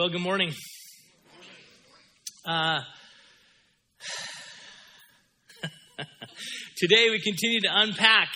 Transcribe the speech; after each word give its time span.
Well, 0.00 0.08
good 0.08 0.22
morning. 0.22 0.50
Uh, 2.46 2.78
today 6.78 7.10
we 7.10 7.20
continue 7.20 7.60
to 7.60 7.68
unpack 7.70 8.28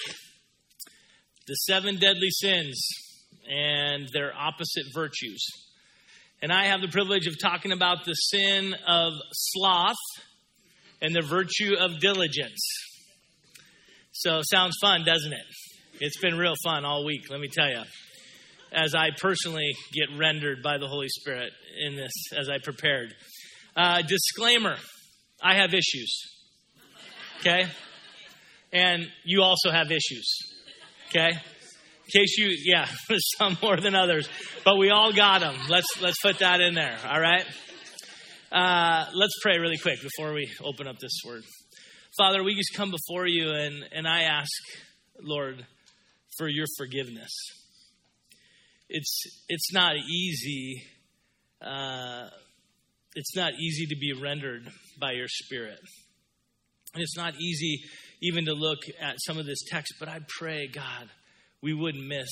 the 1.46 1.54
seven 1.54 1.96
deadly 1.96 2.29
sins 2.29 2.87
and 3.50 4.06
their 4.12 4.35
opposite 4.37 4.85
virtues. 4.95 5.42
And 6.42 6.53
I 6.53 6.66
have 6.66 6.82
the 6.82 6.88
privilege 6.88 7.27
of 7.27 7.38
talking 7.40 7.72
about 7.72 8.04
the 8.04 8.12
sin 8.12 8.74
of 8.86 9.14
sloth 9.32 9.96
and 11.00 11.16
the 11.16 11.22
virtue 11.22 11.76
of 11.80 11.98
diligence. 11.98 12.60
So, 14.12 14.42
sounds 14.42 14.76
fun, 14.82 15.06
doesn't 15.06 15.32
it? 15.32 15.46
It's 16.00 16.20
been 16.20 16.36
real 16.36 16.56
fun 16.62 16.84
all 16.84 17.06
week, 17.06 17.30
let 17.30 17.40
me 17.40 17.48
tell 17.48 17.70
you 17.70 17.84
as 18.75 18.95
I 18.95 19.11
personally 19.18 19.70
get 19.93 20.18
rendered 20.18 20.62
by 20.62 20.79
the 20.79 20.88
Holy 20.88 21.09
Spirit 21.09 21.52
in 21.80 21.95
this 21.95 22.12
as 22.36 22.48
I 22.48 22.59
prepared. 22.59 23.14
Uh, 23.77 24.02
disclaimer 24.02 24.77
I 25.42 25.55
have 25.56 25.74
issues. 25.74 26.20
Okay? 27.41 27.66
And 28.73 29.06
you 29.24 29.42
also 29.42 29.70
have 29.70 29.91
issues. 29.92 30.28
Okay? 31.09 31.28
In 31.28 32.20
case 32.20 32.37
you, 32.38 32.56
yeah, 32.64 32.88
some 33.38 33.56
more 33.62 33.77
than 33.77 33.95
others, 33.95 34.28
but 34.64 34.77
we 34.77 34.91
all 34.91 35.12
got 35.12 35.41
them. 35.41 35.55
Let's 35.69 35.86
let's 36.00 36.19
put 36.20 36.41
that 36.41 36.61
in 36.61 36.75
there. 36.75 36.98
All 37.06 37.20
right. 37.20 37.45
Uh, 38.52 39.06
let's 39.14 39.34
pray 39.42 39.59
really 39.59 39.78
quick 39.78 40.00
before 40.02 40.33
we 40.33 40.50
open 40.62 40.86
up 40.86 40.98
this 40.98 41.20
word. 41.25 41.42
Father, 42.19 42.45
we 42.45 42.55
just 42.55 42.75
come 42.75 42.91
before 42.91 43.27
you, 43.27 43.50
and 43.50 43.84
and 43.92 44.06
I 44.06 44.22
ask, 44.22 44.50
Lord, 45.20 45.64
for 46.36 46.48
your 46.48 46.66
forgiveness 46.78 47.30
it's 48.88 49.23
it's 49.48 49.73
not 49.73 49.97
easy. 49.97 50.83
Uh, 51.61 52.29
it's 53.15 53.37
not 53.37 53.52
easy 53.55 53.87
to 53.87 53.97
be 53.97 54.12
rendered 54.12 54.69
by 55.01 55.12
your 55.12 55.28
spirit. 55.28 55.78
And 56.95 57.03
it's 57.03 57.17
not 57.17 57.34
easy 57.41 57.81
even 58.23 58.47
to 58.47 58.53
look 58.53 58.78
at 59.00 59.17
some 59.19 59.39
of 59.39 59.47
this 59.47 59.64
text, 59.69 59.95
but 59.98 60.08
I 60.08 60.20
pray, 60.39 60.69
God, 60.73 61.08
we 61.62 61.75
wouldn't 61.75 62.06
miss 62.06 62.28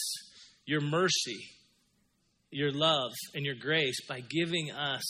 your 0.67 0.81
mercy, 0.81 1.49
your 2.51 2.73
love, 2.73 3.11
and 3.35 3.45
your 3.45 3.57
grace 3.61 4.07
by 4.09 4.21
giving 4.21 4.71
us 4.71 5.03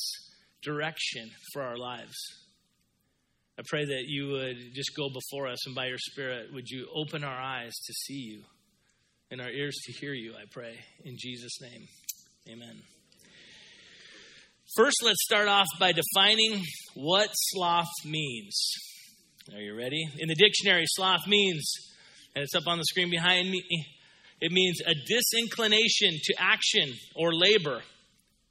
direction 0.62 1.30
for 1.52 1.62
our 1.62 1.76
lives. 1.76 2.16
I 3.58 3.62
pray 3.68 3.84
that 3.84 4.04
you 4.06 4.28
would 4.28 4.56
just 4.74 4.96
go 4.96 5.08
before 5.08 5.48
us, 5.48 5.66
and 5.66 5.74
by 5.74 5.86
your 5.86 5.98
Spirit, 5.98 6.52
would 6.54 6.68
you 6.68 6.88
open 6.94 7.22
our 7.22 7.40
eyes 7.40 7.72
to 7.86 7.92
see 7.92 8.14
you 8.14 8.42
and 9.32 9.40
our 9.40 9.48
ears 9.48 9.78
to 9.86 9.92
hear 9.92 10.12
you, 10.12 10.34
I 10.34 10.44
pray. 10.52 10.78
In 11.06 11.16
Jesus' 11.18 11.58
name, 11.62 11.88
amen. 12.50 12.82
First, 14.76 14.96
let's 15.02 15.24
start 15.24 15.48
off 15.48 15.66
by 15.80 15.92
defining 15.92 16.62
what 16.94 17.30
sloth 17.32 17.88
means. 18.04 18.74
Are 19.54 19.60
you 19.60 19.74
ready? 19.74 20.04
In 20.18 20.28
the 20.28 20.34
dictionary, 20.34 20.84
sloth 20.86 21.26
means, 21.26 21.72
and 22.36 22.42
it's 22.42 22.54
up 22.54 22.64
on 22.66 22.76
the 22.76 22.84
screen 22.84 23.08
behind 23.08 23.50
me, 23.50 23.64
it 24.42 24.52
means 24.52 24.82
a 24.86 24.92
disinclination 24.92 26.10
to 26.22 26.34
action 26.38 26.92
or 27.16 27.32
labor, 27.32 27.80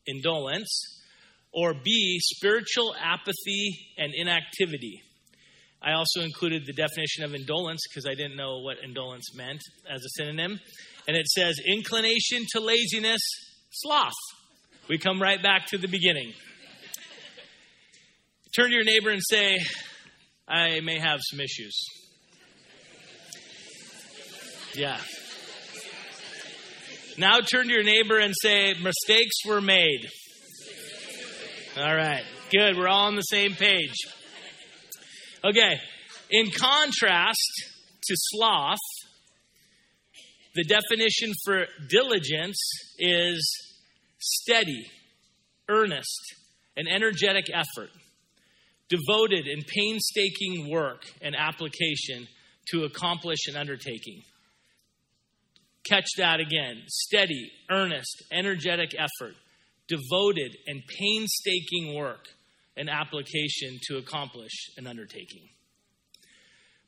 indolence, 0.08 1.00
or 1.54 1.76
B, 1.76 2.18
spiritual 2.22 2.96
apathy 3.00 3.94
and 4.00 4.14
inactivity. 4.16 5.04
I 5.84 5.94
also 5.94 6.22
included 6.22 6.64
the 6.66 6.74
definition 6.74 7.24
of 7.24 7.34
indolence 7.34 7.82
because 7.90 8.06
I 8.06 8.14
didn't 8.14 8.38
know 8.38 8.60
what 8.60 8.78
indolence 8.84 9.36
meant 9.36 9.62
as 9.90 10.02
a 10.02 10.10
synonym. 10.18 10.60
And 11.08 11.18
it 11.18 11.28
says 11.28 11.56
inclination 11.66 12.46
to 12.52 12.60
laziness, 12.60 13.22
sloth. 13.72 14.14
We 14.88 15.00
come 15.00 15.22
right 15.22 15.42
back 15.42 15.66
to 15.68 15.78
the 15.78 15.88
beginning. 15.88 16.34
Turn 18.56 18.70
to 18.70 18.76
your 18.76 18.84
neighbor 18.84 19.10
and 19.10 19.22
say, 19.28 19.58
I 20.48 20.82
may 20.82 21.00
have 21.00 21.20
some 21.24 21.40
issues. 21.40 21.76
Yeah. 24.76 25.00
Now 27.18 27.40
turn 27.40 27.68
to 27.68 27.74
your 27.74 27.84
neighbor 27.84 28.20
and 28.20 28.34
say, 28.40 28.74
mistakes 28.82 29.46
were 29.46 29.62
made. 29.62 30.08
All 31.78 31.96
right, 31.96 32.24
good. 32.52 32.78
We're 32.78 32.88
all 32.88 33.08
on 33.08 33.16
the 33.16 33.22
same 33.22 33.54
page. 33.54 33.96
Okay, 35.44 35.80
in 36.30 36.52
contrast 36.52 37.52
to 38.04 38.16
sloth, 38.16 38.78
the 40.54 40.64
definition 40.64 41.34
for 41.44 41.66
diligence 41.90 42.60
is 43.00 43.76
steady, 44.20 44.86
earnest, 45.68 46.36
an 46.78 46.88
energetic 46.88 47.46
effort, 47.50 47.90
devoted 48.88 49.48
and 49.48 49.66
painstaking 49.66 50.70
work 50.70 51.06
and 51.24 51.36
application 51.36 52.28
to 52.68 52.84
accomplish 52.84 53.48
an 53.48 53.56
undertaking. 53.56 54.22
Catch 55.90 56.10
that 56.18 56.40
again 56.40 56.84
steady, 56.88 57.52
earnest, 57.72 58.24
energetic 58.32 58.94
effort, 58.94 59.34
devoted 59.88 60.56
and 60.68 60.84
painstaking 60.86 61.96
work 61.96 62.28
an 62.78 62.90
application 62.90 63.80
to 63.88 63.98
accomplish 63.98 64.52
an 64.78 64.88
undertaking. 64.88 65.48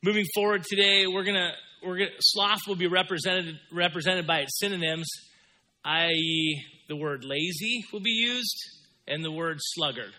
Moving 0.03 0.25
forward 0.35 0.63
today, 0.63 1.05
we're 1.07 1.23
gonna 1.23 1.51
we're 1.85 1.97
gonna 1.97 2.11
sloth 2.19 2.59
will 2.67 2.75
be 2.75 2.87
represented 2.87 3.55
represented 3.71 4.27
by 4.27 4.39
its 4.39 4.59
synonyms, 4.59 5.07
i.e., 5.85 6.61
the 6.89 6.95
word 6.95 7.23
lazy 7.23 7.85
will 7.91 8.01
be 8.01 8.11
used 8.11 8.57
and 9.07 9.23
the 9.23 9.31
word 9.31 9.57
sluggard. 9.59 10.11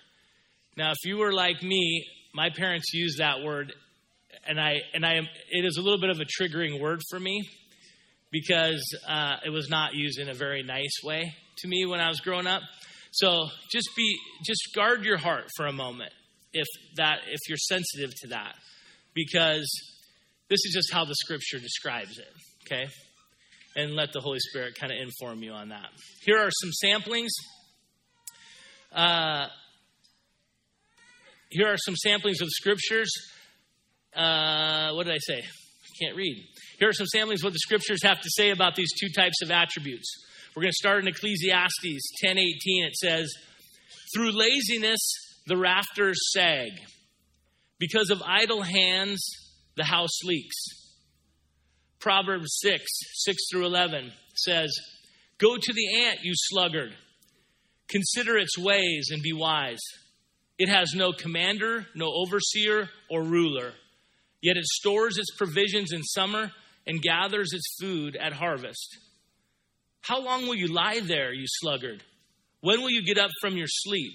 Now, 0.77 0.91
if 0.91 0.99
you 1.05 1.19
were 1.19 1.33
like 1.33 1.63
me, 1.63 2.07
my 2.35 2.51
parents 2.51 2.93
used 2.93 3.19
that 3.19 3.43
word, 3.43 3.73
and 4.47 4.61
I 4.61 4.81
and 4.93 5.05
I 5.05 5.21
it 5.51 5.65
is 5.65 5.77
a 5.77 5.83
little 5.83 6.01
bit 6.01 6.11
of 6.11 6.21
a 6.21 6.25
triggering 6.25 6.81
word 6.81 7.01
for 7.11 7.21
me 7.21 7.49
because 8.33 8.83
uh, 9.09 9.37
it 9.45 9.51
was 9.51 9.69
not 9.69 9.95
used 9.95 10.19
in 10.19 10.29
a 10.29 10.35
very 10.35 10.63
nice 10.63 11.03
way 11.05 11.33
to 11.59 11.69
me 11.69 11.87
when 11.87 12.01
I 12.01 12.09
was 12.09 12.21
growing 12.21 12.47
up. 12.47 12.63
So 13.15 13.47
just 13.71 13.89
be 13.97 14.19
just 14.45 14.61
guard 14.75 15.05
your 15.05 15.17
heart 15.17 15.45
for 15.57 15.67
a 15.67 15.73
moment 15.73 16.11
if 16.53 16.67
that 16.97 17.19
if 17.29 17.39
you're 17.49 17.57
sensitive 17.57 18.11
to 18.23 18.29
that 18.31 18.57
because 19.15 19.69
this 20.51 20.59
is 20.65 20.73
just 20.75 20.93
how 20.93 21.05
the 21.05 21.15
scripture 21.15 21.61
describes 21.61 22.19
it, 22.19 22.33
okay? 22.67 22.91
And 23.77 23.95
let 23.95 24.13
the 24.13 24.21
Holy 24.21 24.41
Spirit 24.41 24.75
kind 24.79 24.93
of 24.93 24.99
inform 25.01 25.45
you 25.45 25.53
on 25.53 25.69
that. 25.69 25.91
Here 26.25 26.39
are 26.39 26.51
some 26.51 26.71
samplings. 26.85 27.31
Uh, 28.93 29.47
here 31.51 31.69
are 31.69 31.79
some 31.79 31.95
samplings 32.05 32.43
of 32.43 32.49
scriptures. 32.49 33.13
Uh, 34.15 34.91
what 34.95 35.07
did 35.07 35.15
I 35.15 35.19
say? 35.21 35.39
I 35.39 36.05
can't 36.05 36.17
read. 36.17 36.45
Here 36.81 36.89
are 36.89 36.93
some 36.93 37.07
samplings 37.15 37.39
of 37.39 37.45
what 37.45 37.53
the 37.53 37.61
scriptures 37.61 38.03
have 38.03 38.21
to 38.21 38.29
say 38.31 38.51
about 38.51 38.75
these 38.75 38.91
two 39.01 39.09
types 39.17 39.41
of 39.41 39.53
attributes. 39.53 40.13
We're 40.55 40.63
going 40.63 40.73
to 40.73 40.77
start 40.77 41.03
in 41.03 41.09
Ecclesiastes 41.09 42.13
10:18. 42.25 42.87
It 42.87 42.97
says, 42.97 43.33
"Through 44.15 44.33
laziness 44.33 45.01
the 45.47 45.57
rafters 45.57 46.19
sag. 46.33 46.71
Because 47.79 48.11
of 48.11 48.23
idle 48.23 48.63
hands 48.63 49.21
the 49.77 49.85
house 49.85 50.23
leaks." 50.23 50.55
Proverbs 52.05 52.59
6, 52.61 52.85
6 53.15 53.43
through 53.51 53.65
11 53.65 54.13
says, 54.35 54.71
Go 55.39 55.57
to 55.57 55.73
the 55.73 56.05
ant, 56.05 56.19
you 56.23 56.33
sluggard. 56.35 56.95
Consider 57.89 58.37
its 58.37 58.59
ways 58.59 59.09
and 59.11 59.23
be 59.23 59.33
wise. 59.33 59.81
It 60.59 60.69
has 60.69 60.93
no 60.95 61.13
commander, 61.13 61.87
no 61.95 62.13
overseer, 62.13 62.91
or 63.11 63.23
ruler. 63.23 63.73
Yet 64.43 64.59
it 64.59 64.67
stores 64.67 65.17
its 65.17 65.35
provisions 65.37 65.93
in 65.93 66.03
summer 66.03 66.53
and 66.87 67.01
gathers 67.01 67.55
its 67.55 67.75
food 67.81 68.17
at 68.17 68.35
harvest. 68.35 68.99
How 70.05 70.21
long 70.21 70.43
will 70.43 70.55
you 70.55 70.67
lie 70.67 71.01
there, 71.01 71.33
you 71.33 71.47
sluggard? 71.47 72.03
When 72.61 72.83
will 72.83 72.91
you 72.91 73.03
get 73.03 73.17
up 73.17 73.31
from 73.41 73.57
your 73.57 73.67
sleep? 73.67 74.13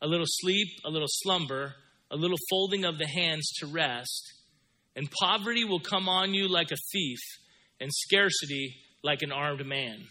A 0.00 0.06
little 0.06 0.26
sleep, 0.26 0.68
a 0.82 0.88
little 0.88 1.08
slumber, 1.10 1.74
a 2.10 2.16
little 2.16 2.38
folding 2.48 2.86
of 2.86 2.96
the 2.96 3.06
hands 3.06 3.46
to 3.58 3.66
rest, 3.66 4.32
and 4.96 5.10
poverty 5.20 5.64
will 5.64 5.80
come 5.80 6.08
on 6.08 6.32
you 6.32 6.48
like 6.48 6.70
a 6.72 6.76
thief, 6.90 7.18
and 7.80 7.90
scarcity 7.92 8.76
like 9.04 9.20
an 9.20 9.30
armed 9.30 9.66
man. 9.66 10.06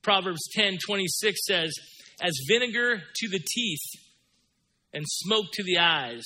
Proverbs 0.00 0.48
10 0.54 0.78
26 0.86 1.38
says, 1.46 1.74
As 2.22 2.32
vinegar 2.48 3.02
to 3.14 3.28
the 3.28 3.40
teeth 3.40 4.02
and 4.94 5.04
smoke 5.06 5.52
to 5.52 5.62
the 5.62 5.76
eyes, 5.76 6.24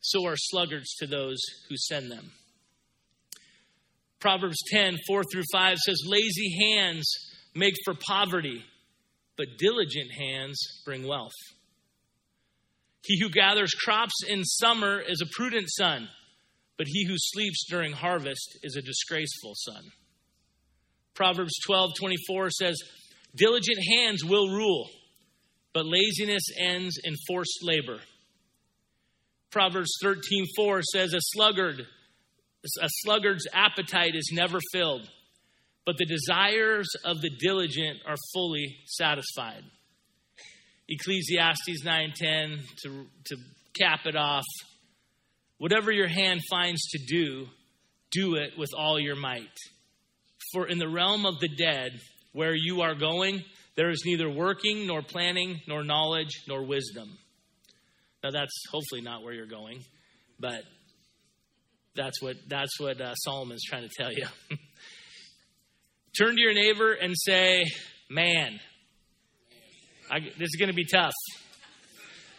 so 0.00 0.26
are 0.26 0.36
sluggards 0.36 0.94
to 1.00 1.06
those 1.06 1.38
who 1.68 1.76
send 1.76 2.10
them. 2.10 2.30
Proverbs 4.26 4.58
10, 4.72 4.96
4 5.06 5.22
through 5.30 5.44
5 5.52 5.78
says, 5.78 6.02
Lazy 6.04 6.52
hands 6.60 7.08
make 7.54 7.74
for 7.84 7.94
poverty, 8.08 8.60
but 9.36 9.46
diligent 9.56 10.10
hands 10.18 10.58
bring 10.84 11.06
wealth. 11.06 11.30
He 13.04 13.20
who 13.20 13.30
gathers 13.30 13.70
crops 13.70 14.24
in 14.28 14.42
summer 14.42 15.00
is 15.00 15.22
a 15.22 15.32
prudent 15.36 15.68
son, 15.68 16.08
but 16.76 16.88
he 16.88 17.06
who 17.06 17.14
sleeps 17.16 17.66
during 17.70 17.92
harvest 17.92 18.58
is 18.64 18.74
a 18.74 18.82
disgraceful 18.82 19.52
son. 19.54 19.84
Proverbs 21.14 21.54
12, 21.64 21.92
24 21.96 22.50
says, 22.50 22.82
Diligent 23.36 23.78
hands 23.94 24.24
will 24.24 24.48
rule, 24.48 24.88
but 25.72 25.86
laziness 25.86 26.48
ends 26.58 26.98
in 27.04 27.14
forced 27.28 27.60
labor. 27.62 28.00
Proverbs 29.52 29.92
13:4 30.02 30.82
says 30.82 31.14
a 31.14 31.20
sluggard 31.20 31.86
a 32.80 32.88
sluggard's 33.04 33.46
appetite 33.52 34.14
is 34.14 34.30
never 34.32 34.58
filled, 34.72 35.08
but 35.84 35.96
the 35.98 36.06
desires 36.06 36.88
of 37.04 37.20
the 37.20 37.30
diligent 37.40 37.98
are 38.06 38.16
fully 38.34 38.78
satisfied. 38.86 39.64
Ecclesiastes 40.88 41.84
9:10 41.84 42.64
to 42.82 43.06
to 43.26 43.36
cap 43.78 44.06
it 44.06 44.16
off. 44.16 44.44
Whatever 45.58 45.90
your 45.90 46.08
hand 46.08 46.42
finds 46.50 46.82
to 46.90 46.98
do, 47.06 47.48
do 48.10 48.36
it 48.36 48.56
with 48.58 48.70
all 48.76 49.00
your 49.00 49.16
might. 49.16 49.56
For 50.52 50.66
in 50.66 50.78
the 50.78 50.88
realm 50.88 51.26
of 51.26 51.40
the 51.40 51.48
dead, 51.48 52.00
where 52.32 52.54
you 52.54 52.82
are 52.82 52.94
going, 52.94 53.42
there 53.76 53.90
is 53.90 54.02
neither 54.04 54.28
working, 54.30 54.86
nor 54.86 55.02
planning, 55.02 55.60
nor 55.66 55.82
knowledge, 55.82 56.42
nor 56.46 56.62
wisdom. 56.62 57.18
Now, 58.22 58.30
that's 58.30 58.52
hopefully 58.70 59.00
not 59.00 59.22
where 59.22 59.32
you're 59.32 59.46
going, 59.46 59.82
but 60.38 60.62
that's 61.96 62.22
what, 62.22 62.36
that's 62.48 62.78
what 62.78 63.00
uh, 63.00 63.14
Solomon's 63.14 63.64
trying 63.64 63.88
to 63.88 63.90
tell 63.96 64.12
you. 64.12 64.26
Turn 66.18 66.36
to 66.36 66.40
your 66.40 66.54
neighbor 66.54 66.92
and 66.92 67.14
say, 67.16 67.64
Man, 68.08 68.60
I, 70.10 70.20
this 70.20 70.48
is 70.48 70.56
going 70.58 70.68
to 70.68 70.74
be 70.74 70.86
tough. 70.86 71.12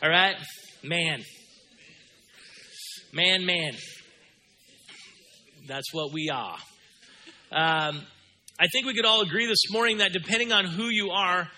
All 0.02 0.10
right? 0.10 0.36
Man. 0.84 1.22
Man, 3.12 3.46
man. 3.46 3.74
That's 5.68 5.94
what 5.94 6.14
we 6.14 6.30
are. 6.30 6.58
Um, 7.52 8.02
I 8.60 8.68
think 8.72 8.86
we 8.86 8.94
could 8.94 9.06
all 9.06 9.22
agree 9.22 9.46
this 9.46 9.70
morning 9.70 9.98
that 9.98 10.14
depending 10.14 10.54
on 10.54 10.66
who 10.66 10.86
you 10.86 11.10
are, 11.12 11.50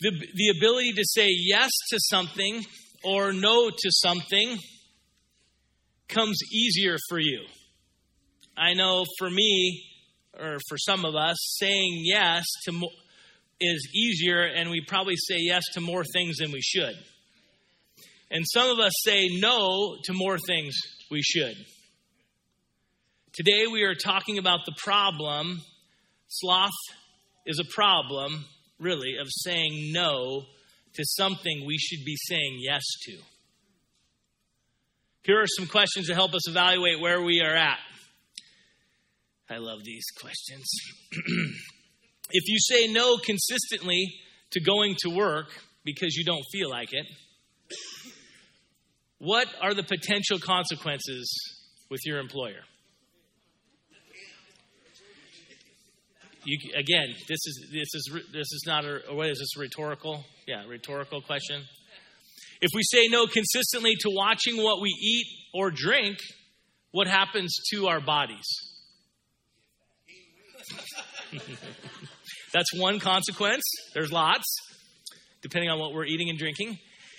the, 0.00 0.10
the 0.10 0.58
ability 0.58 0.92
to 0.92 1.04
say 1.04 1.28
yes 1.28 1.70
to 1.90 1.98
something 2.00 2.62
or 3.04 3.32
no 3.32 3.68
to 3.68 3.90
something 3.90 4.58
comes 6.08 6.38
easier 6.52 6.96
for 7.08 7.18
you. 7.18 7.44
I 8.56 8.74
know 8.74 9.04
for 9.18 9.28
me, 9.28 9.84
or 10.38 10.58
for 10.68 10.78
some 10.78 11.04
of 11.04 11.14
us, 11.14 11.36
saying 11.58 12.02
yes 12.04 12.44
to 12.64 12.72
mo- 12.72 12.90
is 13.60 13.88
easier, 13.94 14.42
and 14.42 14.70
we 14.70 14.82
probably 14.86 15.16
say 15.16 15.36
yes 15.38 15.62
to 15.74 15.80
more 15.80 16.04
things 16.04 16.38
than 16.38 16.52
we 16.52 16.60
should. 16.60 16.94
And 18.30 18.44
some 18.52 18.70
of 18.70 18.78
us 18.78 18.92
say 19.04 19.28
no 19.40 19.96
to 20.04 20.12
more 20.12 20.38
things 20.38 20.74
we 21.10 21.22
should. 21.22 21.56
Today 23.32 23.66
we 23.70 23.82
are 23.82 23.94
talking 23.94 24.38
about 24.38 24.60
the 24.66 24.74
problem. 24.82 25.60
Sloth 26.28 26.70
is 27.44 27.60
a 27.60 27.74
problem, 27.74 28.44
really, 28.80 29.16
of 29.20 29.28
saying 29.30 29.92
no 29.92 30.44
to 30.94 31.04
something 31.04 31.64
we 31.66 31.78
should 31.78 32.04
be 32.04 32.16
saying 32.16 32.58
yes 32.60 32.82
to. 33.04 33.18
Here 35.26 35.42
are 35.42 35.46
some 35.58 35.66
questions 35.66 36.06
to 36.06 36.14
help 36.14 36.34
us 36.34 36.48
evaluate 36.48 37.00
where 37.00 37.20
we 37.20 37.40
are 37.40 37.54
at. 37.54 37.78
I 39.50 39.56
love 39.56 39.80
these 39.84 40.04
questions. 40.20 40.64
if 42.30 42.48
you 42.48 42.56
say 42.60 42.92
no 42.92 43.16
consistently 43.16 44.14
to 44.52 44.60
going 44.60 44.94
to 45.00 45.10
work 45.10 45.48
because 45.84 46.14
you 46.14 46.24
don't 46.24 46.44
feel 46.52 46.70
like 46.70 46.90
it, 46.92 47.06
what 49.18 49.48
are 49.60 49.74
the 49.74 49.82
potential 49.82 50.38
consequences 50.38 51.28
with 51.90 52.00
your 52.04 52.20
employer? 52.20 52.62
You, 56.44 56.58
again, 56.76 57.08
this 57.28 57.40
is 57.46 57.66
this 57.72 57.88
is 57.94 58.20
this 58.32 58.52
is 58.52 58.62
not 58.64 58.84
a 58.84 59.00
what 59.10 59.28
is 59.28 59.40
this 59.40 59.56
rhetorical? 59.56 60.24
Yeah, 60.46 60.62
rhetorical 60.68 61.20
question. 61.20 61.64
If 62.60 62.70
we 62.74 62.82
say 62.82 63.06
no 63.08 63.26
consistently 63.26 63.94
to 64.00 64.10
watching 64.10 64.62
what 64.62 64.80
we 64.80 64.90
eat 64.90 65.26
or 65.52 65.70
drink, 65.70 66.18
what 66.90 67.06
happens 67.06 67.54
to 67.72 67.88
our 67.88 68.00
bodies? 68.00 68.46
That's 72.52 72.72
one 72.74 73.00
consequence. 73.00 73.62
There's 73.92 74.10
lots, 74.10 74.44
depending 75.42 75.70
on 75.70 75.78
what 75.78 75.92
we're 75.92 76.06
eating 76.06 76.30
and 76.30 76.38
drinking. 76.38 76.78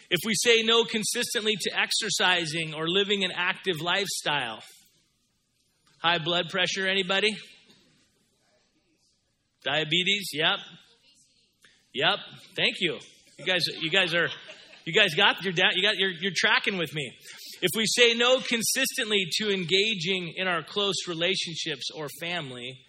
If 0.09 0.21
we 0.25 0.33
say 0.35 0.63
no 0.63 0.83
consistently 0.83 1.55
to 1.61 1.79
exercising 1.79 2.73
or 2.73 2.87
living 2.87 3.23
an 3.23 3.31
active 3.35 3.81
lifestyle, 3.81 4.63
high 6.01 6.17
blood 6.17 6.49
pressure, 6.49 6.87
anybody? 6.87 7.35
Diabetes, 9.63 10.29
yep. 10.33 10.59
Yep. 11.93 12.19
Thank 12.55 12.75
you. 12.79 12.99
You 13.37 13.45
guys, 13.45 13.63
you 13.81 13.89
guys 13.89 14.13
are, 14.15 14.29
you 14.87 14.93
guys 14.93 15.13
got 15.15 15.43
your 15.43 15.53
you 15.53 15.81
got 15.81 15.97
you're, 15.97 16.11
you're 16.11 16.31
tracking 16.33 16.77
with 16.77 16.95
me. 16.95 17.11
If 17.61 17.71
we 17.75 17.85
say 17.85 18.13
no 18.13 18.39
consistently 18.39 19.27
to 19.33 19.51
engaging 19.51 20.33
in 20.37 20.47
our 20.47 20.63
close 20.63 20.95
relationships 21.09 21.89
or 21.93 22.07
family 22.21 22.79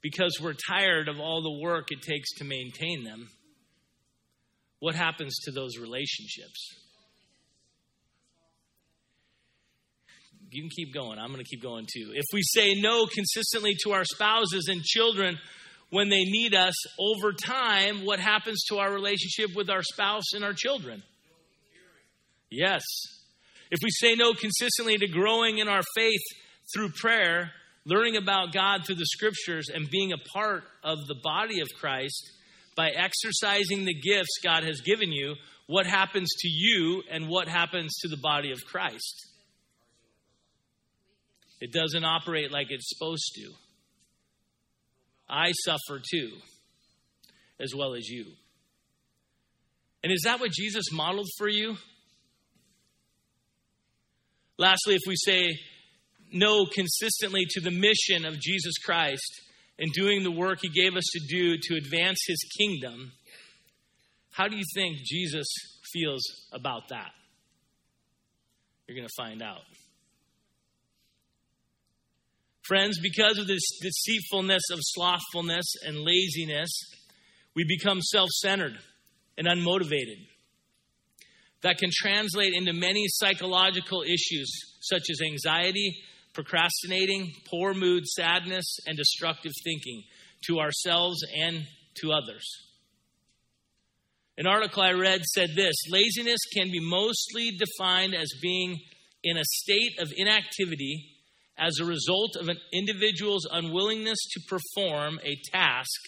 because 0.00 0.38
we're 0.40 0.54
tired 0.68 1.08
of 1.08 1.18
all 1.18 1.42
the 1.42 1.60
work 1.60 1.90
it 1.90 2.02
takes 2.02 2.34
to 2.34 2.44
maintain 2.44 3.02
them, 3.02 3.28
what 4.78 4.94
happens 4.94 5.34
to 5.44 5.50
those 5.50 5.76
relationships? 5.76 6.76
You 10.52 10.62
can 10.62 10.70
keep 10.70 10.94
going. 10.94 11.18
I'm 11.18 11.32
going 11.32 11.44
to 11.44 11.50
keep 11.50 11.62
going 11.62 11.86
too. 11.92 12.12
If 12.14 12.26
we 12.32 12.42
say 12.42 12.74
no 12.80 13.06
consistently 13.06 13.74
to 13.84 13.90
our 13.90 14.04
spouses 14.04 14.68
and 14.68 14.82
children 14.84 15.36
when 15.90 16.10
they 16.10 16.22
need 16.22 16.54
us 16.54 16.74
over 17.00 17.32
time, 17.32 18.04
what 18.04 18.20
happens 18.20 18.62
to 18.68 18.78
our 18.78 18.92
relationship 18.92 19.56
with 19.56 19.68
our 19.68 19.82
spouse 19.82 20.32
and 20.32 20.44
our 20.44 20.54
children? 20.54 21.02
Yes. 22.50 22.82
If 23.70 23.78
we 23.82 23.90
say 23.90 24.14
no 24.14 24.32
consistently 24.32 24.98
to 24.98 25.06
growing 25.06 25.58
in 25.58 25.68
our 25.68 25.82
faith 25.94 26.20
through 26.74 26.90
prayer, 27.00 27.52
learning 27.86 28.16
about 28.16 28.52
God 28.52 28.84
through 28.84 28.96
the 28.96 29.06
scriptures, 29.06 29.68
and 29.72 29.88
being 29.88 30.12
a 30.12 30.18
part 30.32 30.64
of 30.82 30.98
the 31.06 31.14
body 31.22 31.60
of 31.60 31.68
Christ 31.78 32.30
by 32.76 32.90
exercising 32.90 33.84
the 33.84 33.94
gifts 33.94 34.38
God 34.42 34.64
has 34.64 34.80
given 34.80 35.12
you, 35.12 35.36
what 35.66 35.86
happens 35.86 36.28
to 36.40 36.48
you 36.48 37.02
and 37.10 37.28
what 37.28 37.46
happens 37.46 37.96
to 38.00 38.08
the 38.08 38.16
body 38.16 38.50
of 38.50 38.58
Christ? 38.64 39.26
It 41.60 41.72
doesn't 41.72 42.04
operate 42.04 42.50
like 42.50 42.68
it's 42.70 42.88
supposed 42.88 43.32
to. 43.36 43.52
I 45.28 45.52
suffer 45.64 46.00
too, 46.00 46.32
as 47.60 47.72
well 47.74 47.94
as 47.94 48.08
you. 48.08 48.24
And 50.02 50.12
is 50.12 50.22
that 50.24 50.40
what 50.40 50.50
Jesus 50.50 50.86
modeled 50.92 51.28
for 51.38 51.48
you? 51.48 51.76
Lastly, 54.60 54.94
if 54.94 55.00
we 55.06 55.16
say 55.16 55.58
no 56.32 56.66
consistently 56.66 57.46
to 57.48 57.62
the 57.62 57.70
mission 57.70 58.26
of 58.26 58.38
Jesus 58.38 58.74
Christ 58.84 59.40
and 59.78 59.90
doing 59.94 60.22
the 60.22 60.30
work 60.30 60.58
he 60.60 60.68
gave 60.68 60.96
us 60.96 61.04
to 61.14 61.20
do 61.26 61.56
to 61.56 61.76
advance 61.76 62.18
his 62.26 62.38
kingdom, 62.58 63.12
how 64.32 64.48
do 64.48 64.58
you 64.58 64.64
think 64.74 64.98
Jesus 65.02 65.46
feels 65.90 66.22
about 66.52 66.90
that? 66.90 67.10
You're 68.86 68.98
going 68.98 69.08
to 69.08 69.22
find 69.22 69.40
out. 69.40 69.62
Friends, 72.66 72.98
because 73.02 73.38
of 73.38 73.46
this 73.46 73.66
deceitfulness 73.80 74.64
of 74.70 74.78
slothfulness 74.82 75.72
and 75.86 75.96
laziness, 76.00 76.70
we 77.56 77.64
become 77.64 78.02
self 78.02 78.28
centered 78.28 78.76
and 79.38 79.46
unmotivated. 79.46 80.26
That 81.62 81.78
can 81.78 81.90
translate 81.92 82.54
into 82.54 82.72
many 82.72 83.04
psychological 83.06 84.02
issues 84.02 84.50
such 84.80 85.02
as 85.10 85.20
anxiety, 85.22 85.94
procrastinating, 86.32 87.32
poor 87.46 87.74
mood, 87.74 88.06
sadness, 88.06 88.78
and 88.86 88.96
destructive 88.96 89.52
thinking 89.64 90.04
to 90.46 90.58
ourselves 90.58 91.22
and 91.38 91.66
to 91.96 92.12
others. 92.12 92.44
An 94.38 94.46
article 94.46 94.82
I 94.82 94.92
read 94.92 95.22
said 95.24 95.50
this 95.54 95.76
laziness 95.90 96.40
can 96.54 96.70
be 96.70 96.80
mostly 96.80 97.58
defined 97.58 98.14
as 98.14 98.32
being 98.40 98.80
in 99.22 99.36
a 99.36 99.44
state 99.44 100.00
of 100.00 100.10
inactivity 100.16 101.16
as 101.58 101.78
a 101.78 101.84
result 101.84 102.36
of 102.36 102.48
an 102.48 102.56
individual's 102.72 103.46
unwillingness 103.52 104.18
to 104.32 104.40
perform 104.48 105.20
a 105.22 105.36
task 105.52 106.00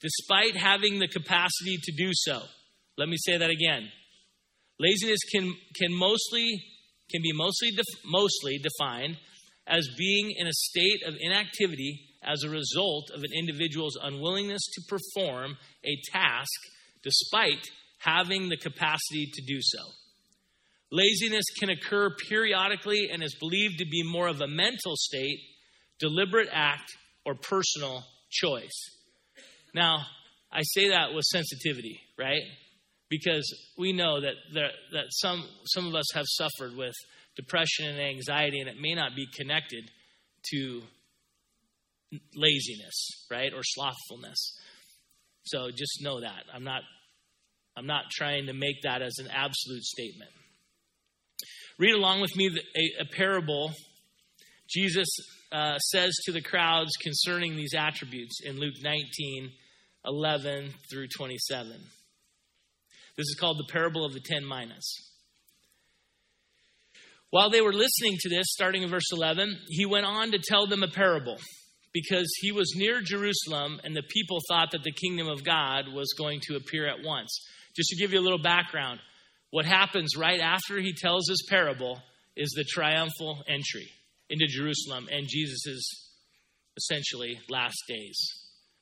despite 0.00 0.56
having 0.56 0.98
the 0.98 1.08
capacity 1.08 1.78
to 1.82 1.92
do 1.96 2.10
so. 2.12 2.42
Let 2.98 3.08
me 3.08 3.16
say 3.16 3.38
that 3.38 3.48
again. 3.48 3.88
Laziness 4.82 5.20
can, 5.30 5.54
can 5.76 5.94
mostly 5.94 6.60
can 7.08 7.22
be 7.22 7.32
mostly 7.32 7.70
def, 7.70 7.86
mostly 8.04 8.58
defined 8.58 9.16
as 9.66 9.86
being 9.96 10.32
in 10.36 10.46
a 10.46 10.52
state 10.52 11.02
of 11.06 11.14
inactivity 11.20 12.08
as 12.24 12.42
a 12.42 12.50
result 12.50 13.10
of 13.14 13.22
an 13.22 13.30
individual's 13.32 13.96
unwillingness 14.02 14.62
to 14.72 14.82
perform 14.88 15.56
a 15.84 15.96
task 16.10 16.50
despite 17.04 17.68
having 17.98 18.48
the 18.48 18.56
capacity 18.56 19.30
to 19.32 19.42
do 19.46 19.58
so. 19.60 19.78
Laziness 20.90 21.44
can 21.58 21.70
occur 21.70 22.10
periodically 22.28 23.08
and 23.12 23.22
is 23.22 23.36
believed 23.38 23.78
to 23.78 23.86
be 23.86 24.02
more 24.04 24.26
of 24.26 24.40
a 24.40 24.48
mental 24.48 24.94
state, 24.96 25.38
deliberate 26.00 26.48
act, 26.50 26.90
or 27.24 27.34
personal 27.34 28.04
choice. 28.30 28.90
Now, 29.74 30.06
I 30.50 30.62
say 30.62 30.88
that 30.90 31.14
with 31.14 31.24
sensitivity, 31.24 32.00
right? 32.18 32.42
Because 33.12 33.46
we 33.76 33.92
know 33.92 34.22
that 34.22 34.36
there, 34.54 34.70
that 34.92 35.04
some 35.10 35.44
some 35.66 35.86
of 35.86 35.94
us 35.94 36.06
have 36.14 36.24
suffered 36.26 36.74
with 36.74 36.94
depression 37.36 37.86
and 37.86 38.00
anxiety, 38.00 38.58
and 38.58 38.70
it 38.70 38.80
may 38.80 38.94
not 38.94 39.14
be 39.14 39.26
connected 39.36 39.84
to 40.50 40.80
laziness, 42.34 43.26
right, 43.30 43.52
or 43.54 43.60
slothfulness. 43.62 44.58
So 45.44 45.68
just 45.70 46.02
know 46.02 46.22
that 46.22 46.44
I'm 46.54 46.64
not 46.64 46.80
I'm 47.76 47.86
not 47.86 48.04
trying 48.10 48.46
to 48.46 48.54
make 48.54 48.76
that 48.84 49.02
as 49.02 49.18
an 49.18 49.28
absolute 49.30 49.82
statement. 49.82 50.30
Read 51.78 51.94
along 51.94 52.22
with 52.22 52.34
me 52.34 52.48
a, 52.48 53.02
a 53.02 53.04
parable 53.14 53.74
Jesus 54.70 55.08
uh, 55.52 55.76
says 55.76 56.14
to 56.24 56.32
the 56.32 56.40
crowds 56.40 56.92
concerning 57.02 57.56
these 57.56 57.74
attributes 57.74 58.40
in 58.42 58.58
Luke 58.58 58.76
19 58.82 59.50
11 60.04 60.72
through 60.90 61.08
27. 61.14 61.76
This 63.16 63.26
is 63.28 63.36
called 63.38 63.58
the 63.58 63.72
parable 63.72 64.04
of 64.04 64.12
the 64.12 64.20
ten 64.24 64.46
minas. 64.46 65.12
While 67.30 67.50
they 67.50 67.62
were 67.62 67.72
listening 67.72 68.16
to 68.20 68.28
this, 68.28 68.46
starting 68.50 68.82
in 68.82 68.90
verse 68.90 69.10
11, 69.10 69.56
he 69.68 69.86
went 69.86 70.04
on 70.04 70.32
to 70.32 70.38
tell 70.38 70.66
them 70.66 70.82
a 70.82 70.88
parable 70.88 71.38
because 71.94 72.30
he 72.40 72.52
was 72.52 72.74
near 72.76 73.00
Jerusalem 73.00 73.80
and 73.84 73.96
the 73.96 74.02
people 74.02 74.38
thought 74.48 74.72
that 74.72 74.82
the 74.82 74.92
kingdom 74.92 75.28
of 75.28 75.42
God 75.42 75.86
was 75.88 76.14
going 76.16 76.40
to 76.48 76.56
appear 76.56 76.86
at 76.86 77.02
once. 77.02 77.30
Just 77.74 77.88
to 77.88 77.96
give 77.96 78.12
you 78.12 78.20
a 78.20 78.22
little 78.22 78.42
background, 78.42 79.00
what 79.50 79.64
happens 79.64 80.16
right 80.16 80.40
after 80.40 80.78
he 80.78 80.92
tells 80.92 81.26
his 81.26 81.46
parable 81.48 82.00
is 82.36 82.50
the 82.50 82.64
triumphal 82.64 83.42
entry 83.48 83.88
into 84.28 84.46
Jerusalem 84.46 85.08
and 85.10 85.26
Jesus' 85.26 86.10
essentially 86.76 87.38
last 87.48 87.76
days 87.88 88.18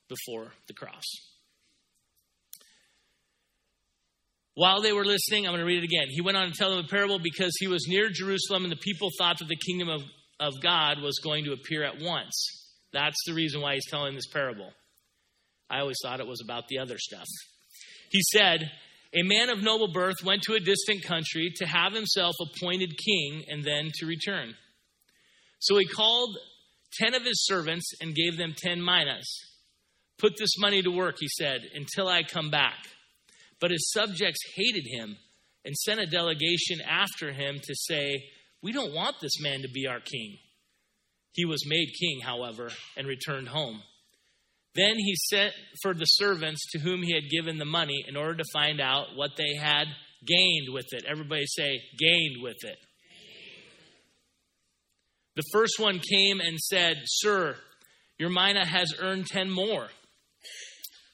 before 0.09 0.51
the 0.67 0.73
cross. 0.73 1.05
While 4.55 4.81
they 4.81 4.91
were 4.91 5.05
listening, 5.05 5.45
I'm 5.45 5.53
going 5.53 5.61
to 5.61 5.65
read 5.65 5.83
it 5.83 5.85
again. 5.85 6.07
He 6.09 6.21
went 6.21 6.37
on 6.37 6.51
to 6.51 6.53
tell 6.53 6.71
them 6.75 6.83
a 6.83 6.87
parable 6.87 7.19
because 7.19 7.53
he 7.57 7.67
was 7.67 7.87
near 7.87 8.09
Jerusalem 8.09 8.63
and 8.63 8.71
the 8.71 8.77
people 8.77 9.09
thought 9.17 9.39
that 9.39 9.47
the 9.47 9.55
kingdom 9.55 9.89
of, 9.89 10.01
of 10.39 10.61
God 10.61 11.01
was 11.01 11.19
going 11.23 11.45
to 11.45 11.53
appear 11.53 11.83
at 11.83 12.01
once. 12.01 12.33
That's 12.91 13.17
the 13.25 13.33
reason 13.33 13.61
why 13.61 13.75
he's 13.75 13.89
telling 13.89 14.13
this 14.13 14.27
parable. 14.27 14.71
I 15.69 15.79
always 15.79 15.97
thought 16.03 16.19
it 16.19 16.27
was 16.27 16.41
about 16.43 16.67
the 16.67 16.79
other 16.79 16.97
stuff. 16.97 17.27
He 18.09 18.21
said, 18.23 18.69
A 19.13 19.23
man 19.23 19.49
of 19.49 19.63
noble 19.63 19.93
birth 19.93 20.17
went 20.25 20.41
to 20.43 20.55
a 20.55 20.59
distant 20.59 21.03
country 21.05 21.53
to 21.55 21.65
have 21.65 21.93
himself 21.93 22.35
appointed 22.41 22.97
king 22.97 23.45
and 23.47 23.63
then 23.63 23.89
to 23.99 24.05
return. 24.05 24.53
So 25.59 25.77
he 25.77 25.85
called 25.85 26.37
ten 26.99 27.13
of 27.13 27.23
his 27.23 27.45
servants 27.45 27.93
and 28.01 28.13
gave 28.13 28.37
them 28.37 28.53
ten 28.57 28.83
minas. 28.83 29.33
Put 30.17 30.33
this 30.37 30.59
money 30.59 30.81
to 30.81 30.91
work, 30.91 31.15
he 31.19 31.29
said, 31.29 31.61
until 31.73 32.09
I 32.09 32.23
come 32.23 32.51
back. 32.51 32.75
But 33.61 33.71
his 33.71 33.91
subjects 33.91 34.41
hated 34.55 34.85
him 34.87 35.15
and 35.63 35.77
sent 35.77 36.01
a 36.01 36.07
delegation 36.07 36.81
after 36.81 37.31
him 37.31 37.59
to 37.63 37.75
say, 37.75 38.23
We 38.61 38.73
don't 38.73 38.93
want 38.93 39.17
this 39.21 39.39
man 39.39 39.61
to 39.61 39.69
be 39.71 39.87
our 39.87 39.99
king. 39.99 40.37
He 41.33 41.45
was 41.45 41.65
made 41.65 41.87
king, 41.97 42.19
however, 42.21 42.69
and 42.97 43.07
returned 43.07 43.47
home. 43.47 43.81
Then 44.73 44.95
he 44.97 45.15
sent 45.29 45.53
for 45.81 45.93
the 45.93 46.05
servants 46.05 46.65
to 46.71 46.79
whom 46.79 47.03
he 47.03 47.13
had 47.13 47.29
given 47.29 47.57
the 47.57 47.65
money 47.65 48.03
in 48.07 48.17
order 48.17 48.35
to 48.35 48.51
find 48.51 48.81
out 48.81 49.15
what 49.15 49.31
they 49.37 49.55
had 49.55 49.85
gained 50.25 50.73
with 50.73 50.87
it. 50.91 51.05
Everybody 51.07 51.45
say, 51.45 51.81
gained 51.99 52.41
with 52.41 52.57
it. 52.63 52.77
The 55.35 55.43
first 55.53 55.79
one 55.79 55.99
came 55.99 56.39
and 56.39 56.57
said, 56.59 56.97
Sir, 57.05 57.55
your 58.17 58.29
mina 58.29 58.65
has 58.65 58.93
earned 58.99 59.27
ten 59.27 59.49
more. 59.49 59.87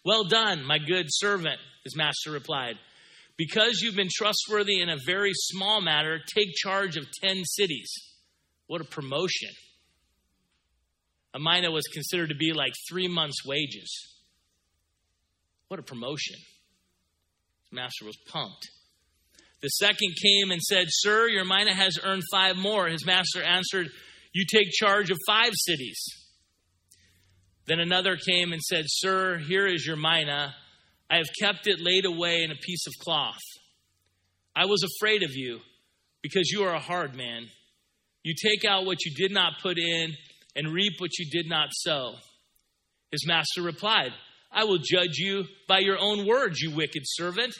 Well 0.03 0.23
done, 0.23 0.63
my 0.65 0.77
good 0.79 1.05
servant, 1.09 1.59
his 1.87 1.95
master 1.95 2.31
replied. 2.31 2.75
Because 3.37 3.79
you've 3.81 3.95
been 3.95 4.09
trustworthy 4.13 4.81
in 4.81 4.89
a 4.89 4.97
very 5.05 5.31
small 5.33 5.79
matter, 5.79 6.19
take 6.35 6.53
charge 6.53 6.97
of 6.97 7.05
ten 7.23 7.45
cities. 7.45 7.89
What 8.67 8.81
a 8.81 8.83
promotion. 8.83 9.51
A 11.33 11.39
mina 11.39 11.71
was 11.71 11.85
considered 11.93 12.29
to 12.29 12.35
be 12.35 12.51
like 12.51 12.73
three 12.89 13.07
months' 13.07 13.45
wages. 13.45 13.89
What 15.69 15.79
a 15.79 15.83
promotion. 15.83 16.35
His 16.35 17.71
master 17.71 18.05
was 18.05 18.17
pumped. 18.27 18.67
The 19.61 19.69
second 19.69 20.15
came 20.21 20.51
and 20.51 20.61
said, 20.61 20.87
Sir, 20.89 21.27
your 21.27 21.45
mina 21.45 21.73
has 21.73 21.97
earned 22.03 22.23
five 22.29 22.57
more. 22.57 22.87
His 22.87 23.05
master 23.05 23.41
answered, 23.41 23.87
You 24.33 24.45
take 24.45 24.71
charge 24.71 25.09
of 25.09 25.17
five 25.25 25.51
cities. 25.53 25.99
Then 27.65 27.79
another 27.79 28.17
came 28.17 28.51
and 28.51 28.61
said, 28.61 28.85
Sir, 28.87 29.37
here 29.37 29.67
is 29.67 29.85
your 29.85 29.95
mina. 29.95 30.53
I 31.09 31.17
have 31.17 31.27
kept 31.39 31.67
it 31.67 31.79
laid 31.79 32.05
away 32.05 32.43
in 32.43 32.51
a 32.51 32.55
piece 32.55 32.85
of 32.87 32.93
cloth. 32.99 33.39
I 34.55 34.65
was 34.65 34.83
afraid 34.83 35.23
of 35.23 35.31
you 35.33 35.59
because 36.21 36.49
you 36.51 36.63
are 36.63 36.73
a 36.73 36.79
hard 36.79 37.15
man. 37.15 37.47
You 38.23 38.33
take 38.33 38.69
out 38.69 38.85
what 38.85 39.05
you 39.05 39.13
did 39.15 39.31
not 39.31 39.53
put 39.61 39.77
in 39.77 40.13
and 40.55 40.73
reap 40.73 40.93
what 40.97 41.17
you 41.17 41.29
did 41.31 41.47
not 41.47 41.69
sow. 41.71 42.15
His 43.11 43.25
master 43.25 43.61
replied, 43.61 44.11
I 44.51 44.65
will 44.65 44.79
judge 44.79 45.17
you 45.17 45.45
by 45.67 45.79
your 45.79 45.97
own 45.99 46.27
words, 46.27 46.59
you 46.59 46.75
wicked 46.75 47.03
servant. 47.05 47.53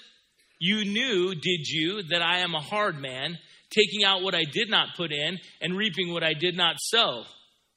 You 0.60 0.84
knew, 0.84 1.36
did 1.36 1.68
you, 1.68 2.04
that 2.10 2.22
I 2.22 2.40
am 2.40 2.56
a 2.56 2.62
hard 2.62 2.98
man, 2.98 3.38
taking 3.70 4.04
out 4.04 4.24
what 4.24 4.36
I 4.36 4.44
did 4.44 4.70
not 4.70 4.96
put 4.98 5.12
in 5.12 5.38
and 5.62 5.78
reaping 5.78 6.12
what 6.12 6.24
I 6.24 6.34
did 6.34 6.58
not 6.58 6.76
sow? 6.80 7.24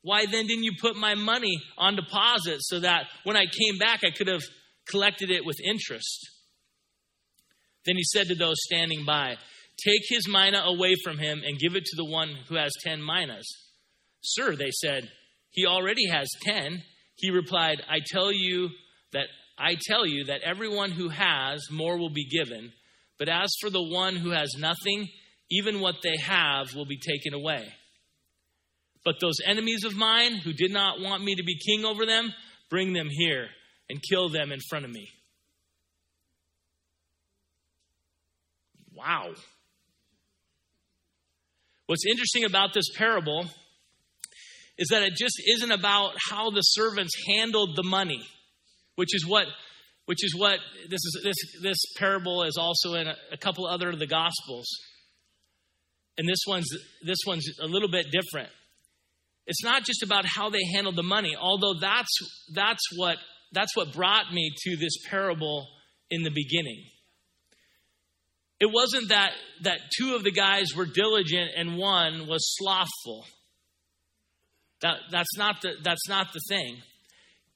Why 0.03 0.25
then 0.25 0.47
didn't 0.47 0.65
you 0.65 0.73
put 0.81 0.97
my 0.97 1.15
money 1.15 1.61
on 1.77 1.95
deposit 1.95 2.59
so 2.61 2.81
that 2.81 3.07
when 3.25 3.37
I 3.37 3.45
came 3.45 3.79
back 3.79 4.01
I 4.03 4.11
could 4.11 4.29
have 4.29 4.43
collected 4.91 5.31
it 5.31 5.45
with 5.45 5.57
interest? 5.65 6.29
Then 7.87 7.97
he 7.97 8.05
said 8.05 8.29
to 8.29 8.35
those 8.35 8.57
standing 8.59 9.05
by, 9.05 9.37
Take 9.85 10.03
his 10.09 10.29
mina 10.29 10.63
away 10.67 10.95
from 11.03 11.19
him 11.19 11.43
and 11.45 11.59
give 11.59 11.75
it 11.75 11.85
to 11.87 11.97
the 11.97 12.05
one 12.05 12.37
who 12.49 12.57
has 12.57 12.73
ten 12.85 13.03
minas. 13.03 13.47
Sir, 14.21 14.55
they 14.55 14.71
said, 14.71 15.11
he 15.51 15.67
already 15.67 16.07
has 16.09 16.29
ten. 16.43 16.83
He 17.17 17.31
replied, 17.31 17.83
I 17.89 18.01
tell 18.07 18.31
you 18.31 18.69
that 19.13 19.27
I 19.59 19.77
tell 19.81 20.07
you 20.07 20.25
that 20.25 20.43
everyone 20.43 20.91
who 20.91 21.09
has 21.09 21.71
more 21.71 21.99
will 21.99 22.11
be 22.11 22.29
given, 22.29 22.73
but 23.19 23.29
as 23.29 23.51
for 23.61 23.69
the 23.69 23.83
one 23.83 24.17
who 24.17 24.31
has 24.31 24.55
nothing, 24.59 25.09
even 25.51 25.81
what 25.81 25.97
they 26.03 26.17
have 26.17 26.75
will 26.75 26.87
be 26.87 26.99
taken 26.99 27.35
away. 27.35 27.69
But 29.05 29.17
those 29.21 29.37
enemies 29.45 29.85
of 29.85 29.97
mine 29.97 30.37
who 30.37 30.53
did 30.53 30.73
not 30.73 31.01
want 31.01 31.25
me 31.25 31.35
to 31.35 31.43
be 31.43 31.59
king 31.59 31.85
over 31.85 32.07
them, 32.07 32.33
bring 32.71 32.93
them 32.93 33.09
here 33.11 33.49
and 33.91 34.01
kill 34.09 34.29
them 34.29 34.53
in 34.53 34.61
front 34.71 34.85
of 34.85 34.91
me. 34.91 35.09
Wow. 38.95 39.33
What's 41.87 42.07
interesting 42.07 42.45
about 42.45 42.73
this 42.73 42.85
parable 42.97 43.47
is 44.79 44.89
that 44.89 45.03
it 45.03 45.15
just 45.17 45.43
isn't 45.45 45.73
about 45.73 46.13
how 46.31 46.51
the 46.51 46.61
servants 46.61 47.13
handled 47.29 47.71
the 47.75 47.83
money, 47.83 48.23
which 48.95 49.15
is 49.15 49.27
what 49.27 49.47
which 50.07 50.25
is 50.25 50.35
what 50.37 50.59
this 50.89 51.01
is 51.05 51.21
this 51.25 51.37
this 51.63 51.79
parable 51.97 52.45
is 52.45 52.57
also 52.57 52.95
in 52.95 53.09
a, 53.09 53.15
a 53.33 53.37
couple 53.37 53.67
other 53.67 53.91
of 53.91 53.99
the 53.99 54.07
gospels. 54.07 54.69
And 56.17 56.29
this 56.29 56.45
one's 56.47 56.69
this 57.05 57.19
one's 57.27 57.47
a 57.61 57.67
little 57.67 57.91
bit 57.91 58.07
different. 58.13 58.51
It's 59.47 59.65
not 59.65 59.85
just 59.85 60.05
about 60.05 60.25
how 60.27 60.49
they 60.49 60.63
handled 60.75 60.97
the 60.97 61.03
money, 61.03 61.35
although 61.37 61.75
that's 61.81 62.17
that's 62.55 62.85
what 62.97 63.17
that's 63.53 63.77
what 63.77 63.93
brought 63.93 64.33
me 64.33 64.53
to 64.65 64.77
this 64.77 64.97
parable 65.09 65.67
in 66.11 66.23
the 66.23 66.31
beginning. 66.31 66.85
It 68.61 68.71
wasn't 68.71 69.09
that 69.09 69.33
that 69.63 69.81
two 69.99 70.15
of 70.15 70.23
the 70.23 70.33
guys 70.33 70.75
were 70.77 70.87
diligent 70.87 71.51
and 71.57 71.79
one 71.79 72.27
was 72.27 72.55
slothful. 72.59 73.25
That, 74.83 74.97
that's, 75.11 75.37
not 75.37 75.57
the, 75.63 75.73
that's 75.83 76.09
not 76.09 76.29
the 76.33 76.41
thing. 76.49 76.79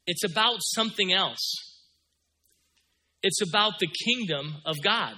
It's 0.07 0.25
about 0.25 0.59
something 0.61 1.13
else. 1.13 1.55
It's 3.23 3.41
about 3.41 3.79
the 3.81 3.89
kingdom 4.05 4.57
of 4.67 4.77
God. 4.83 5.15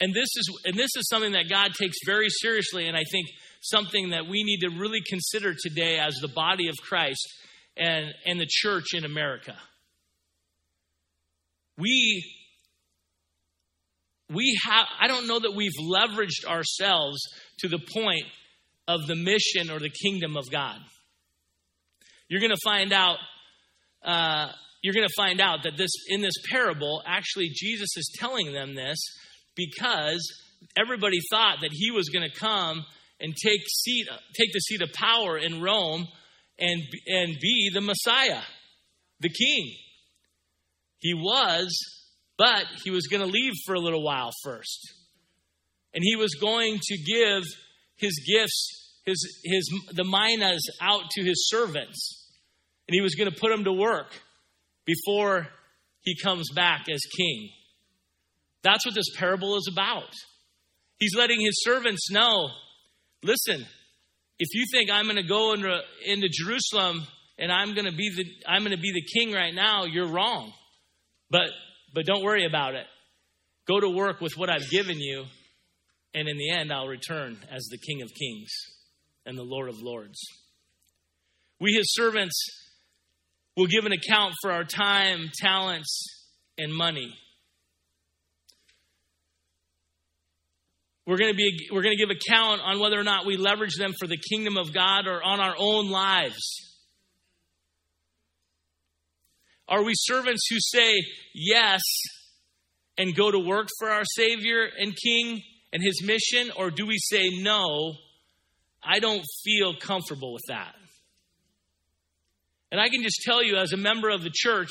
And 0.00 0.14
this 0.14 0.28
is 0.36 0.60
and 0.64 0.74
this 0.78 0.90
is 0.96 1.08
something 1.08 1.32
that 1.32 1.50
God 1.50 1.72
takes 1.78 1.96
very 2.06 2.28
seriously 2.30 2.86
and 2.86 2.96
I 2.96 3.02
think 3.10 3.26
something 3.60 4.10
that 4.10 4.26
we 4.26 4.42
need 4.44 4.60
to 4.60 4.78
really 4.78 5.00
consider 5.06 5.54
today 5.54 5.98
as 5.98 6.14
the 6.22 6.28
body 6.28 6.68
of 6.68 6.76
Christ 6.76 7.26
and, 7.80 8.14
and 8.26 8.38
the 8.38 8.46
church 8.48 8.94
in 8.94 9.04
America. 9.04 9.56
We 11.78 12.22
we 14.32 14.56
have 14.66 14.86
I 15.00 15.08
don't 15.08 15.26
know 15.26 15.40
that 15.40 15.54
we've 15.54 15.72
leveraged 15.82 16.44
ourselves 16.46 17.20
to 17.60 17.68
the 17.68 17.78
point 17.78 18.26
of 18.86 19.06
the 19.06 19.16
mission 19.16 19.70
or 19.70 19.80
the 19.80 19.90
kingdom 19.90 20.36
of 20.36 20.50
God. 20.50 20.78
You're 22.28 22.40
going 22.40 22.52
to 22.52 22.60
find 22.62 22.92
out. 22.92 23.16
Uh, 24.04 24.52
you're 24.82 24.94
going 24.94 25.06
to 25.06 25.14
find 25.14 25.40
out 25.40 25.64
that 25.64 25.76
this 25.76 25.90
in 26.08 26.22
this 26.22 26.34
parable, 26.50 27.02
actually, 27.06 27.50
Jesus 27.52 27.96
is 27.96 28.10
telling 28.18 28.52
them 28.52 28.74
this 28.74 28.98
because 29.54 30.22
everybody 30.76 31.18
thought 31.30 31.58
that 31.60 31.70
he 31.72 31.90
was 31.90 32.08
going 32.08 32.28
to 32.28 32.38
come 32.38 32.84
and 33.20 33.34
take 33.36 33.60
seat, 33.68 34.06
take 34.34 34.52
the 34.52 34.60
seat 34.60 34.80
of 34.80 34.90
power 34.94 35.36
in 35.36 35.60
Rome, 35.60 36.08
and 36.60 36.82
and 37.06 37.36
be 37.40 37.70
the 37.72 37.80
Messiah, 37.80 38.42
the 39.20 39.28
King. 39.28 39.74
He 40.98 41.14
was, 41.14 41.76
But 42.36 42.64
he 42.84 42.90
was 42.90 43.06
going 43.06 43.22
to 43.22 43.26
leave 43.26 43.52
for 43.66 43.74
a 43.74 43.80
little 43.80 44.02
while 44.02 44.30
first. 44.44 44.94
And 45.92 46.04
he 46.04 46.16
was 46.16 46.34
going 46.34 46.78
to 46.80 46.96
give 46.98 47.42
his 47.96 48.18
gifts, 48.26 49.00
his, 49.04 49.40
his, 49.44 49.68
the 49.92 50.04
minas 50.04 50.62
out 50.80 51.10
to 51.10 51.24
his 51.24 51.48
servants. 51.48 52.28
And 52.86 52.94
he 52.94 53.00
was 53.00 53.14
going 53.14 53.30
to 53.30 53.38
put 53.38 53.50
them 53.50 53.64
to 53.64 53.72
work 53.72 54.12
before 54.86 55.48
he 56.02 56.16
comes 56.22 56.50
back 56.54 56.86
as 56.92 57.00
king. 57.16 57.50
That's 58.62 58.84
what 58.86 58.94
this 58.94 59.14
parable 59.16 59.56
is 59.56 59.68
about. 59.72 60.12
He's 60.98 61.14
letting 61.16 61.40
his 61.40 61.62
servants 61.62 62.10
know 62.10 62.50
listen, 63.22 63.66
if 64.40 64.54
you 64.54 64.64
think 64.72 64.90
I'm 64.90 65.04
going 65.04 65.16
to 65.16 65.22
go 65.22 65.52
into, 65.52 65.78
into 66.04 66.28
Jerusalem 66.30 67.06
and 67.38 67.52
I'm 67.52 67.74
going 67.74 67.84
to 67.84 67.92
be 67.92 68.10
the 68.16 68.24
I'm 68.48 68.62
going 68.62 68.76
to 68.76 68.82
be 68.82 68.92
the 68.92 69.20
king 69.20 69.32
right 69.32 69.54
now, 69.54 69.84
you're 69.84 70.08
wrong. 70.08 70.52
But 71.30 71.50
but 71.94 72.06
don't 72.06 72.24
worry 72.24 72.46
about 72.46 72.74
it. 72.74 72.86
Go 73.68 73.78
to 73.78 73.88
work 73.88 74.20
with 74.20 74.32
what 74.36 74.50
I've 74.50 74.68
given 74.70 74.98
you, 74.98 75.26
and 76.14 76.26
in 76.26 76.38
the 76.38 76.50
end 76.50 76.72
I'll 76.72 76.88
return 76.88 77.38
as 77.50 77.64
the 77.70 77.78
King 77.78 78.02
of 78.02 78.08
Kings 78.14 78.50
and 79.26 79.36
the 79.36 79.44
Lord 79.44 79.68
of 79.68 79.76
Lords. 79.80 80.18
We 81.60 81.74
his 81.74 81.92
servants 81.94 82.42
will 83.56 83.66
give 83.66 83.84
an 83.84 83.92
account 83.92 84.32
for 84.40 84.50
our 84.50 84.64
time, 84.64 85.30
talents, 85.38 86.26
and 86.56 86.74
money. 86.74 87.14
We're 91.10 91.18
going 91.18 91.32
to 91.32 91.36
be 91.36 91.68
we're 91.72 91.82
going 91.82 91.96
to 91.96 92.06
give 92.06 92.16
account 92.16 92.60
on 92.64 92.78
whether 92.78 92.96
or 92.96 93.02
not 93.02 93.26
we 93.26 93.36
leverage 93.36 93.74
them 93.76 93.94
for 93.98 94.06
the 94.06 94.16
kingdom 94.16 94.56
of 94.56 94.72
God 94.72 95.08
or 95.08 95.20
on 95.20 95.40
our 95.40 95.56
own 95.58 95.90
lives. 95.90 96.38
Are 99.66 99.82
we 99.82 99.94
servants 99.96 100.46
who 100.48 100.58
say 100.60 101.02
yes 101.34 101.80
and 102.96 103.12
go 103.12 103.28
to 103.28 103.40
work 103.40 103.66
for 103.80 103.90
our 103.90 104.04
Savior 104.04 104.68
and 104.78 104.94
King 104.94 105.42
and 105.72 105.82
His 105.82 106.00
mission, 106.00 106.52
or 106.56 106.70
do 106.70 106.86
we 106.86 106.98
say 106.98 107.30
no? 107.42 107.94
I 108.80 109.00
don't 109.00 109.24
feel 109.42 109.74
comfortable 109.74 110.32
with 110.32 110.44
that. 110.46 110.76
And 112.70 112.80
I 112.80 112.88
can 112.88 113.02
just 113.02 113.22
tell 113.24 113.42
you, 113.42 113.56
as 113.56 113.72
a 113.72 113.76
member 113.76 114.10
of 114.10 114.22
the 114.22 114.30
church, 114.32 114.70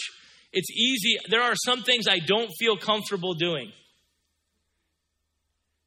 it's 0.53 0.71
easy. 0.71 1.17
There 1.29 1.41
are 1.41 1.55
some 1.65 1.83
things 1.83 2.05
I 2.07 2.19
don't 2.19 2.49
feel 2.57 2.77
comfortable 2.77 3.33
doing. 3.33 3.73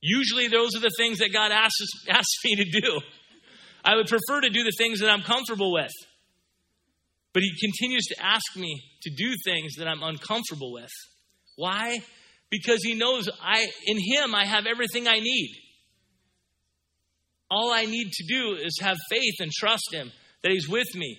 Usually, 0.03 0.49
those 0.49 0.75
are 0.75 0.81
the 0.81 0.91
things 0.99 1.19
that 1.19 1.33
God 1.33 1.53
asks, 1.53 1.79
asks 2.11 2.45
me 2.45 2.57
to 2.57 2.65
do. 2.65 3.01
I 3.85 3.95
would 3.95 4.09
prefer 4.09 4.41
to 4.41 4.51
do 4.51 4.65
the 4.65 4.75
things 4.77 5.01
that 5.01 5.09
I'm 5.09 5.23
comfortable 5.23 5.73
with. 5.73 5.93
But 7.33 7.45
He 7.45 7.53
continues 7.61 8.05
to 8.07 8.17
ask 8.21 8.57
me 8.57 8.83
to 9.03 9.11
do 9.17 9.33
things 9.45 9.77
that 9.77 9.87
I'm 9.87 10.03
uncomfortable 10.03 10.73
with. 10.73 10.91
Why? 11.57 12.03
Because 12.51 12.83
He 12.83 12.95
knows 12.95 13.29
I, 13.41 13.67
in 13.87 13.99
Him, 13.99 14.35
I 14.35 14.45
have 14.45 14.67
everything 14.67 15.07
I 15.07 15.21
need. 15.21 15.55
All 17.49 17.73
I 17.73 17.85
need 17.85 18.11
to 18.11 18.25
do 18.27 18.57
is 18.61 18.79
have 18.81 18.97
faith 19.09 19.35
and 19.39 19.53
trust 19.53 19.93
Him 19.93 20.11
that 20.43 20.51
He's 20.51 20.69
with 20.69 20.93
me 20.97 21.17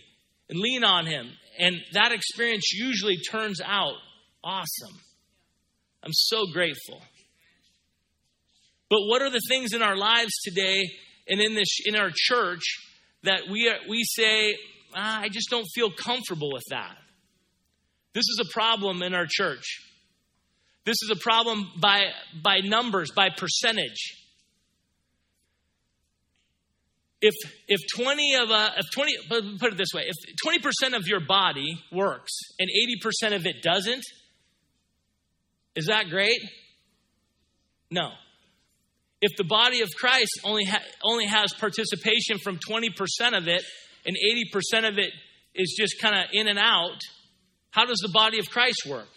and 0.49 0.59
lean 0.59 0.83
on 0.83 1.05
Him. 1.05 1.29
And 1.57 1.77
that 1.93 2.11
experience 2.11 2.73
usually 2.73 3.17
turns 3.31 3.61
out 3.63 3.95
awesome. 4.43 4.99
I'm 6.03 6.11
so 6.11 6.45
grateful. 6.51 7.01
But 8.93 9.07
what 9.07 9.23
are 9.23 9.31
the 9.31 9.41
things 9.49 9.73
in 9.73 9.81
our 9.81 9.97
lives 9.97 10.39
today 10.43 10.83
and 11.27 11.41
in 11.41 11.55
this 11.55 11.79
in 11.83 11.95
our 11.95 12.11
church 12.13 12.61
that 13.23 13.41
we 13.51 13.67
are, 13.67 13.77
we 13.89 14.03
say, 14.03 14.55
ah, 14.93 15.21
I 15.21 15.29
just 15.29 15.49
don't 15.49 15.65
feel 15.73 15.89
comfortable 15.89 16.53
with 16.53 16.65
that. 16.69 16.95
This 18.13 18.21
is 18.21 18.39
a 18.47 18.53
problem 18.53 19.01
in 19.01 19.15
our 19.15 19.25
church. 19.27 19.79
This 20.85 20.97
is 21.01 21.09
a 21.09 21.15
problem 21.15 21.71
by 21.81 22.03
by 22.43 22.59
numbers, 22.59 23.09
by 23.15 23.29
percentage. 23.35 24.13
If 27.19 27.33
if 27.67 27.79
20 27.95 28.35
of 28.35 28.51
a 28.51 28.73
if 28.77 28.85
20 28.93 29.57
put 29.57 29.73
it 29.73 29.77
this 29.77 29.91
way, 29.95 30.03
if 30.07 30.61
20% 30.61 30.95
of 30.95 31.07
your 31.07 31.25
body 31.25 31.83
works 31.91 32.37
and 32.59 32.69
80% 33.23 33.35
of 33.35 33.47
it 33.47 33.63
doesn't, 33.63 34.03
is 35.75 35.87
that 35.87 36.09
great? 36.09 36.37
No 37.89 38.11
if 39.23 39.37
the 39.37 39.45
body 39.45 39.81
of 39.81 39.89
Christ 39.95 40.41
only, 40.43 40.65
ha- 40.65 40.83
only 41.01 41.25
has 41.25 41.53
participation 41.57 42.39
from 42.43 42.59
20% 42.59 42.89
of 43.37 43.47
it 43.47 43.63
and 44.05 44.17
80% 44.53 44.89
of 44.89 44.97
it 44.97 45.11
is 45.55 45.77
just 45.79 46.01
kind 46.01 46.13
of 46.13 46.25
in 46.33 46.49
and 46.49 46.59
out, 46.59 46.99
how 47.71 47.85
does 47.85 47.99
the 47.99 48.11
body 48.13 48.39
of 48.39 48.49
Christ 48.49 48.85
work? 48.85 49.07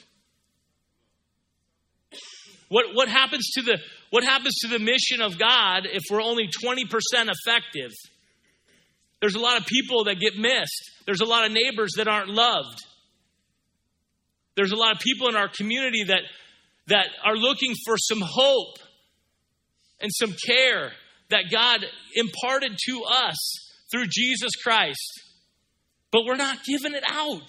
What, 2.69 2.87
what, 2.95 3.09
happens 3.09 3.51
to 3.55 3.63
the, 3.63 3.79
what 4.11 4.23
happens 4.23 4.61
to 4.61 4.69
the 4.69 4.79
mission 4.79 5.23
of 5.23 5.41
God 5.41 5.89
if 5.93 6.03
we're 6.09 6.23
only 6.23 6.47
20% 6.47 6.85
effective? 7.13 7.91
There's 9.21 9.35
a 9.35 9.41
lot 9.41 9.61
of 9.61 9.67
people 9.67 10.05
that 10.05 10.21
get 10.21 10.37
missed. 10.37 10.91
There's 11.05 11.21
a 11.21 11.25
lot 11.25 11.47
of 11.47 11.53
neighbors 11.53 11.95
that 11.97 12.07
aren't 12.07 12.29
loved. 12.29 12.79
There's 14.55 14.71
a 14.71 14.77
lot 14.77 14.95
of 14.95 15.01
people 15.01 15.29
in 15.29 15.35
our 15.35 15.49
community 15.49 16.05
that, 16.05 16.23
that 16.87 17.09
are 17.25 17.37
looking 17.37 17.75
for 17.85 17.97
some 17.99 18.21
hope 18.23 18.86
and 20.01 20.11
some 20.13 20.35
care 20.47 20.93
that 21.31 21.45
God 21.51 21.85
imparted 22.15 22.73
to 22.89 23.03
us 23.05 23.37
through 23.91 24.07
Jesus 24.11 24.51
Christ. 24.63 25.23
But 26.13 26.23
we're 26.25 26.37
not 26.37 26.59
giving 26.65 26.95
it 26.95 27.05
out. 27.11 27.49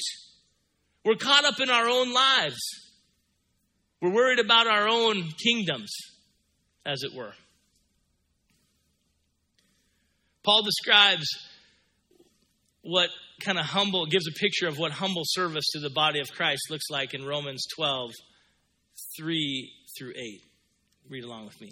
We're 1.05 1.15
caught 1.15 1.45
up 1.45 1.59
in 1.59 1.69
our 1.69 1.87
own 1.87 2.13
lives. 2.13 2.59
We're 4.01 4.13
worried 4.13 4.39
about 4.39 4.67
our 4.67 4.87
own 4.87 5.29
kingdoms, 5.43 5.91
as 6.85 7.03
it 7.03 7.15
were. 7.15 7.33
Paul 10.43 10.63
describes 10.63 11.25
what 12.81 13.09
kind 13.43 13.59
of 13.59 13.65
humble, 13.65 14.05
gives 14.05 14.27
a 14.27 14.39
picture 14.39 14.67
of 14.67 14.77
what 14.77 14.91
humble 14.91 15.23
service 15.25 15.65
to 15.73 15.79
the 15.79 15.89
body 15.89 16.19
of 16.19 16.31
Christ 16.31 16.61
looks 16.69 16.85
like 16.89 17.13
in 17.13 17.25
Romans 17.25 17.65
12, 17.75 18.11
3 19.17 19.71
through 19.97 20.11
8. 20.11 20.41
Read 21.09 21.23
along 21.23 21.45
with 21.45 21.59
me. 21.59 21.71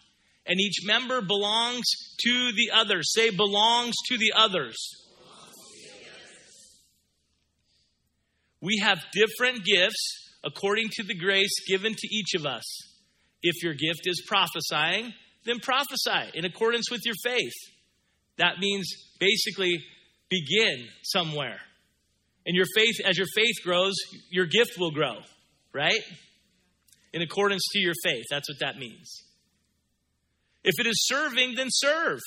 and 0.45 0.59
each 0.59 0.85
member 0.85 1.21
belongs 1.21 1.85
to 2.19 2.51
the 2.55 2.71
others. 2.73 3.11
Say, 3.13 3.29
belongs 3.29 3.95
to 4.07 4.17
the 4.17 4.33
others. 4.35 4.75
We 8.61 8.79
have 8.83 8.99
different 9.11 9.65
gifts 9.65 10.29
according 10.43 10.89
to 10.93 11.03
the 11.03 11.15
grace 11.15 11.53
given 11.67 11.93
to 11.93 12.07
each 12.11 12.35
of 12.35 12.45
us. 12.45 12.63
If 13.41 13.63
your 13.63 13.73
gift 13.73 14.01
is 14.05 14.23
prophesying, 14.27 15.13
then 15.45 15.59
prophesy 15.59 16.31
in 16.35 16.45
accordance 16.45 16.91
with 16.91 17.01
your 17.05 17.15
faith. 17.23 17.53
That 18.37 18.59
means 18.59 18.87
basically 19.19 19.83
begin 20.29 20.87
somewhere. 21.03 21.59
And 22.45 22.55
your 22.55 22.65
faith, 22.75 22.95
as 23.05 23.17
your 23.17 23.27
faith 23.35 23.55
grows, 23.63 23.95
your 24.29 24.45
gift 24.45 24.77
will 24.79 24.91
grow, 24.91 25.17
right? 25.73 26.01
In 27.13 27.21
accordance 27.21 27.63
to 27.73 27.79
your 27.79 27.93
faith. 28.03 28.25
That's 28.29 28.49
what 28.49 28.59
that 28.59 28.77
means. 28.77 29.23
If 30.63 30.79
it 30.79 30.87
is 30.87 31.07
serving, 31.07 31.55
then 31.55 31.67
serve. 31.69 32.19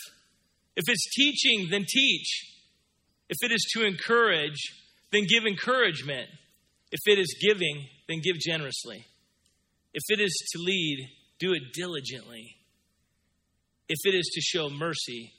If 0.77 0.85
it's 0.89 1.15
teaching, 1.15 1.69
then 1.71 1.85
teach. 1.89 2.55
If 3.29 3.39
it 3.43 3.53
is 3.53 3.65
to 3.75 3.87
encourage, 3.87 4.59
then 5.13 5.25
give 5.29 5.47
encouragement. 5.47 6.29
If 6.91 7.01
it 7.07 7.19
is 7.19 7.37
giving, 7.41 7.87
then 8.09 8.21
give 8.23 8.39
generously. 8.39 9.07
If 9.93 10.03
it 10.09 10.21
is 10.21 10.33
to 10.53 10.63
lead, 10.63 11.09
do 11.39 11.53
it 11.53 11.63
diligently. 11.73 12.57
If 13.89 13.99
it 14.05 14.17
is 14.17 14.31
to 14.35 14.41
show 14.41 14.69
mercy, 14.71 15.33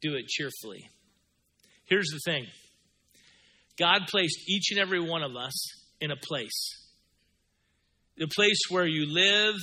do 0.00 0.14
it 0.14 0.26
cheerfully. 0.28 0.88
Here's 1.86 2.08
the 2.08 2.20
thing 2.24 2.46
God 3.78 4.02
placed 4.08 4.48
each 4.48 4.70
and 4.70 4.80
every 4.80 5.00
one 5.00 5.22
of 5.22 5.36
us 5.36 5.54
in 6.00 6.10
a 6.10 6.16
place. 6.16 6.82
The 8.16 8.28
place 8.28 8.60
where 8.70 8.86
you 8.86 9.06
live, 9.12 9.56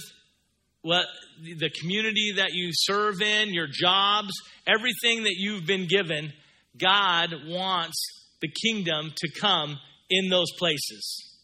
what 0.83 1.05
the 1.41 1.71
community 1.79 2.33
that 2.35 2.49
you 2.51 2.69
serve 2.73 3.21
in, 3.21 3.53
your 3.53 3.67
jobs, 3.71 4.33
everything 4.67 5.23
that 5.23 5.35
you've 5.37 5.65
been 5.65 5.87
given, 5.87 6.31
God 6.77 7.33
wants 7.47 7.95
the 8.41 8.49
kingdom 8.49 9.11
to 9.15 9.29
come 9.39 9.79
in 10.09 10.29
those 10.29 10.51
places, 10.59 11.37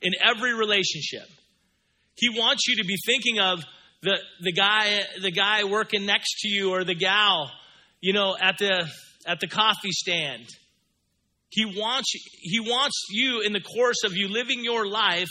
in 0.00 0.12
every 0.24 0.54
relationship. 0.54 1.26
He 2.16 2.30
wants 2.30 2.62
you 2.68 2.76
to 2.76 2.84
be 2.84 2.96
thinking 3.04 3.40
of 3.40 3.64
the, 4.02 4.18
the 4.40 4.52
guy 4.52 5.00
the 5.20 5.32
guy 5.32 5.64
working 5.64 6.06
next 6.06 6.40
to 6.40 6.48
you 6.48 6.70
or 6.70 6.84
the 6.84 6.94
gal, 6.94 7.50
you 8.00 8.12
know, 8.12 8.36
at 8.40 8.58
the 8.58 8.88
at 9.26 9.40
the 9.40 9.48
coffee 9.48 9.90
stand. 9.90 10.46
He 11.48 11.64
wants 11.64 12.12
he 12.40 12.60
wants 12.60 13.00
you 13.10 13.40
in 13.40 13.52
the 13.52 13.60
course 13.60 14.04
of 14.04 14.12
you 14.14 14.28
living 14.28 14.62
your 14.62 14.86
life 14.86 15.28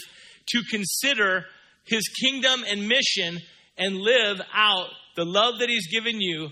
to 0.48 0.62
consider 0.70 1.46
his 1.86 2.04
kingdom 2.22 2.64
and 2.68 2.88
mission 2.88 3.40
and 3.78 3.96
live 3.96 4.42
out 4.54 4.90
the 5.16 5.26
love 5.26 5.60
that 5.60 5.70
he's 5.70 5.88
given 5.88 6.20
you 6.20 6.50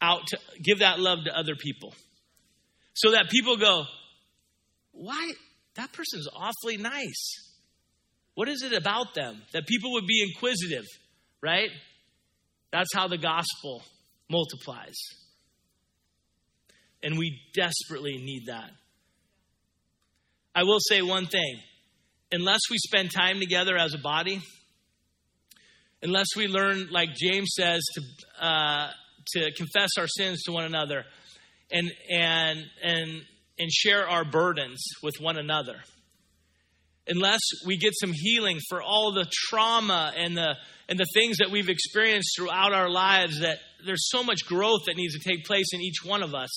out 0.00 0.26
to 0.28 0.38
give 0.62 0.78
that 0.78 0.98
love 0.98 1.18
to 1.24 1.36
other 1.36 1.54
people. 1.54 1.94
So 2.94 3.12
that 3.12 3.30
people 3.30 3.56
go, 3.56 3.86
"Why 4.92 5.32
that 5.74 5.92
person's 5.92 6.28
awfully 6.32 6.76
nice." 6.76 7.50
What 8.34 8.48
is 8.48 8.62
it 8.62 8.72
about 8.72 9.14
them 9.14 9.44
that 9.52 9.66
people 9.66 9.92
would 9.92 10.06
be 10.06 10.22
inquisitive, 10.22 10.86
right? 11.42 11.70
That's 12.72 12.92
how 12.94 13.08
the 13.08 13.18
gospel 13.18 13.84
multiplies. 14.30 14.96
And 17.02 17.18
we 17.18 17.38
desperately 17.54 18.16
need 18.18 18.46
that. 18.46 18.70
I 20.54 20.62
will 20.62 20.78
say 20.80 21.02
one 21.02 21.26
thing 21.26 21.62
unless 22.32 22.60
we 22.70 22.78
spend 22.78 23.10
time 23.10 23.40
together 23.40 23.76
as 23.76 23.94
a 23.94 23.98
body, 23.98 24.40
unless 26.02 26.28
we 26.36 26.46
learn, 26.46 26.88
like 26.90 27.10
James 27.14 27.52
says, 27.54 27.82
to, 27.94 28.44
uh, 28.44 28.90
to 29.34 29.52
confess 29.52 29.90
our 29.98 30.06
sins 30.06 30.42
to 30.44 30.52
one 30.52 30.64
another 30.64 31.04
and, 31.70 31.90
and, 32.10 32.64
and, 32.82 33.22
and 33.58 33.70
share 33.70 34.08
our 34.08 34.24
burdens 34.24 34.82
with 35.02 35.14
one 35.20 35.38
another. 35.38 35.76
Unless 37.08 37.40
we 37.66 37.76
get 37.76 37.92
some 37.98 38.12
healing 38.12 38.58
for 38.68 38.82
all 38.82 39.12
the 39.12 39.26
trauma 39.48 40.12
and 40.16 40.36
the 40.36 40.54
and 40.88 40.98
the 40.98 41.06
things 41.14 41.38
that 41.38 41.50
we've 41.52 41.68
experienced 41.68 42.34
throughout 42.36 42.72
our 42.72 42.90
lives 42.90 43.40
that 43.40 43.58
there's 43.86 44.10
so 44.10 44.24
much 44.24 44.44
growth 44.44 44.80
that 44.86 44.96
needs 44.96 45.16
to 45.16 45.28
take 45.28 45.44
place 45.44 45.66
in 45.72 45.80
each 45.80 46.04
one 46.04 46.22
of 46.22 46.34
us. 46.34 46.50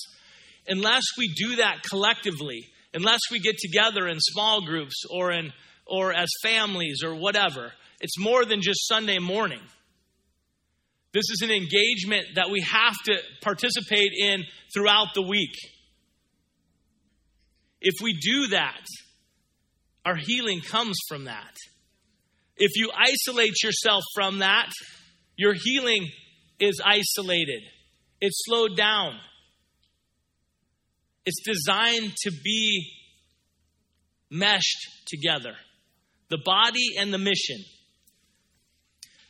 Unless 0.66 1.04
we 1.16 1.28
do 1.28 1.56
that 1.56 1.82
collectively 1.88 2.66
unless 2.94 3.20
we 3.30 3.40
get 3.40 3.58
together 3.58 4.06
in 4.08 4.18
small 4.20 4.64
groups 4.64 5.02
or 5.10 5.32
in 5.32 5.52
or 5.86 6.14
as 6.14 6.28
families 6.42 7.02
or 7.04 7.14
whatever 7.14 7.72
it's 8.04 8.18
more 8.18 8.44
than 8.44 8.60
just 8.62 8.86
sunday 8.86 9.18
morning 9.18 9.60
this 11.12 11.24
is 11.30 11.42
an 11.42 11.50
engagement 11.50 12.26
that 12.36 12.50
we 12.50 12.60
have 12.60 12.94
to 13.04 13.16
participate 13.42 14.12
in 14.16 14.44
throughout 14.72 15.08
the 15.14 15.22
week 15.22 15.54
if 17.80 17.94
we 18.02 18.12
do 18.12 18.48
that 18.48 18.84
our 20.04 20.16
healing 20.16 20.60
comes 20.60 20.98
from 21.08 21.24
that. 21.24 21.56
If 22.56 22.72
you 22.76 22.90
isolate 22.94 23.62
yourself 23.62 24.02
from 24.14 24.40
that, 24.40 24.70
your 25.36 25.54
healing 25.54 26.08
is 26.60 26.80
isolated, 26.84 27.62
it's 28.20 28.42
slowed 28.44 28.76
down. 28.76 29.14
It's 31.26 31.42
designed 31.42 32.12
to 32.24 32.30
be 32.44 32.92
meshed 34.30 34.88
together 35.06 35.54
the 36.28 36.38
body 36.44 36.96
and 36.98 37.12
the 37.14 37.18
mission. 37.18 37.64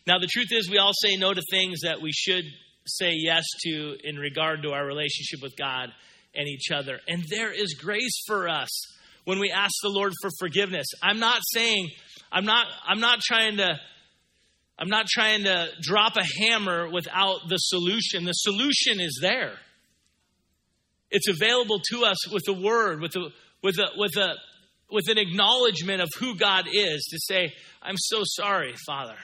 Now, 0.07 0.19
the 0.19 0.29
truth 0.31 0.49
is, 0.51 0.71
we 0.71 0.79
all 0.79 0.93
say 0.93 1.17
no 1.17 1.33
to 1.33 1.43
things 1.51 1.81
that 1.83 2.03
we 2.03 2.13
should 2.13 2.45
say 2.87 3.13
yes 3.15 3.45
to 3.65 3.97
in 4.05 4.17
regard 4.17 4.63
to 4.63 4.73
our 4.73 4.85
relationship 4.85 5.41
with 5.43 5.57
God 5.57 5.89
and 6.35 6.47
each 6.47 6.71
other. 6.71 7.01
And 7.09 7.25
there 7.31 7.53
is 7.53 7.75
grace 7.81 8.23
for 8.27 8.49
us 8.49 8.69
when 9.25 9.39
we 9.39 9.51
ask 9.51 9.73
the 9.83 9.89
Lord 9.89 10.13
for 10.21 10.31
forgiveness. 10.39 10.87
I'm 11.03 11.19
not 11.19 11.41
saying, 11.53 11.89
I'm 12.31 12.45
not, 12.45 12.67
I'm 12.87 13.01
not 13.01 13.21
trying 13.21 13.57
to, 13.57 13.81
I'm 14.79 14.89
not 14.89 15.07
trying 15.07 15.45
to 15.45 15.69
drop 15.81 16.17
a 16.17 16.43
hammer 16.43 16.91
without 16.91 17.49
the 17.49 17.57
solution. 17.57 18.25
The 18.25 18.33
solution 18.33 19.01
is 19.01 19.19
there. 19.23 19.55
It's 21.11 21.29
available 21.29 21.81
to 21.91 22.05
us 22.05 22.31
with 22.31 22.43
the 22.45 22.55
word, 22.55 23.01
with 23.01 23.15
a, 23.17 23.31
with 23.63 23.79
a, 23.79 23.87
with 23.97 24.17
a, 24.17 24.35
with 24.91 25.09
an 25.09 25.17
acknowledgement 25.17 26.03
of 26.03 26.09
who 26.19 26.37
God 26.37 26.67
is 26.71 27.07
to 27.11 27.19
say, 27.21 27.53
I'm 27.83 27.97
so 27.97 28.23
sorry, 28.25 28.75
Father. 28.87 29.17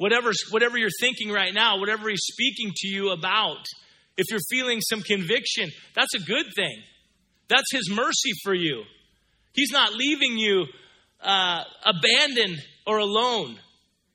Whatever, 0.00 0.30
whatever 0.48 0.78
you're 0.78 0.88
thinking 0.98 1.30
right 1.30 1.52
now, 1.52 1.78
whatever 1.78 2.08
He's 2.08 2.22
speaking 2.22 2.72
to 2.74 2.88
you 2.88 3.10
about, 3.10 3.66
if 4.16 4.24
you're 4.30 4.40
feeling 4.48 4.80
some 4.80 5.02
conviction, 5.02 5.68
that's 5.94 6.14
a 6.14 6.20
good 6.20 6.46
thing. 6.56 6.82
That's 7.48 7.70
His 7.70 7.90
mercy 7.90 8.30
for 8.42 8.54
you. 8.54 8.84
He's 9.52 9.70
not 9.70 9.92
leaving 9.92 10.38
you 10.38 10.64
uh, 11.22 11.64
abandoned 11.84 12.62
or 12.86 12.96
alone. 12.96 13.58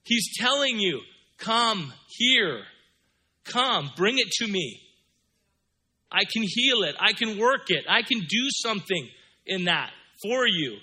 He's 0.06 0.36
telling 0.40 0.80
you, 0.80 1.02
come 1.38 1.94
here. 2.18 2.64
Come, 3.44 3.92
bring 3.96 4.18
it 4.18 4.32
to 4.40 4.48
me. 4.48 4.82
I 6.12 6.24
can 6.24 6.42
heal 6.48 6.82
it. 6.82 6.96
I 7.00 7.14
can 7.14 7.38
work 7.38 7.70
it. 7.70 7.86
I 7.88 8.02
can 8.02 8.22
do 8.22 8.48
something 8.50 9.08
in 9.46 9.66
that 9.66 9.92
for 10.24 10.48
you. 10.48 10.78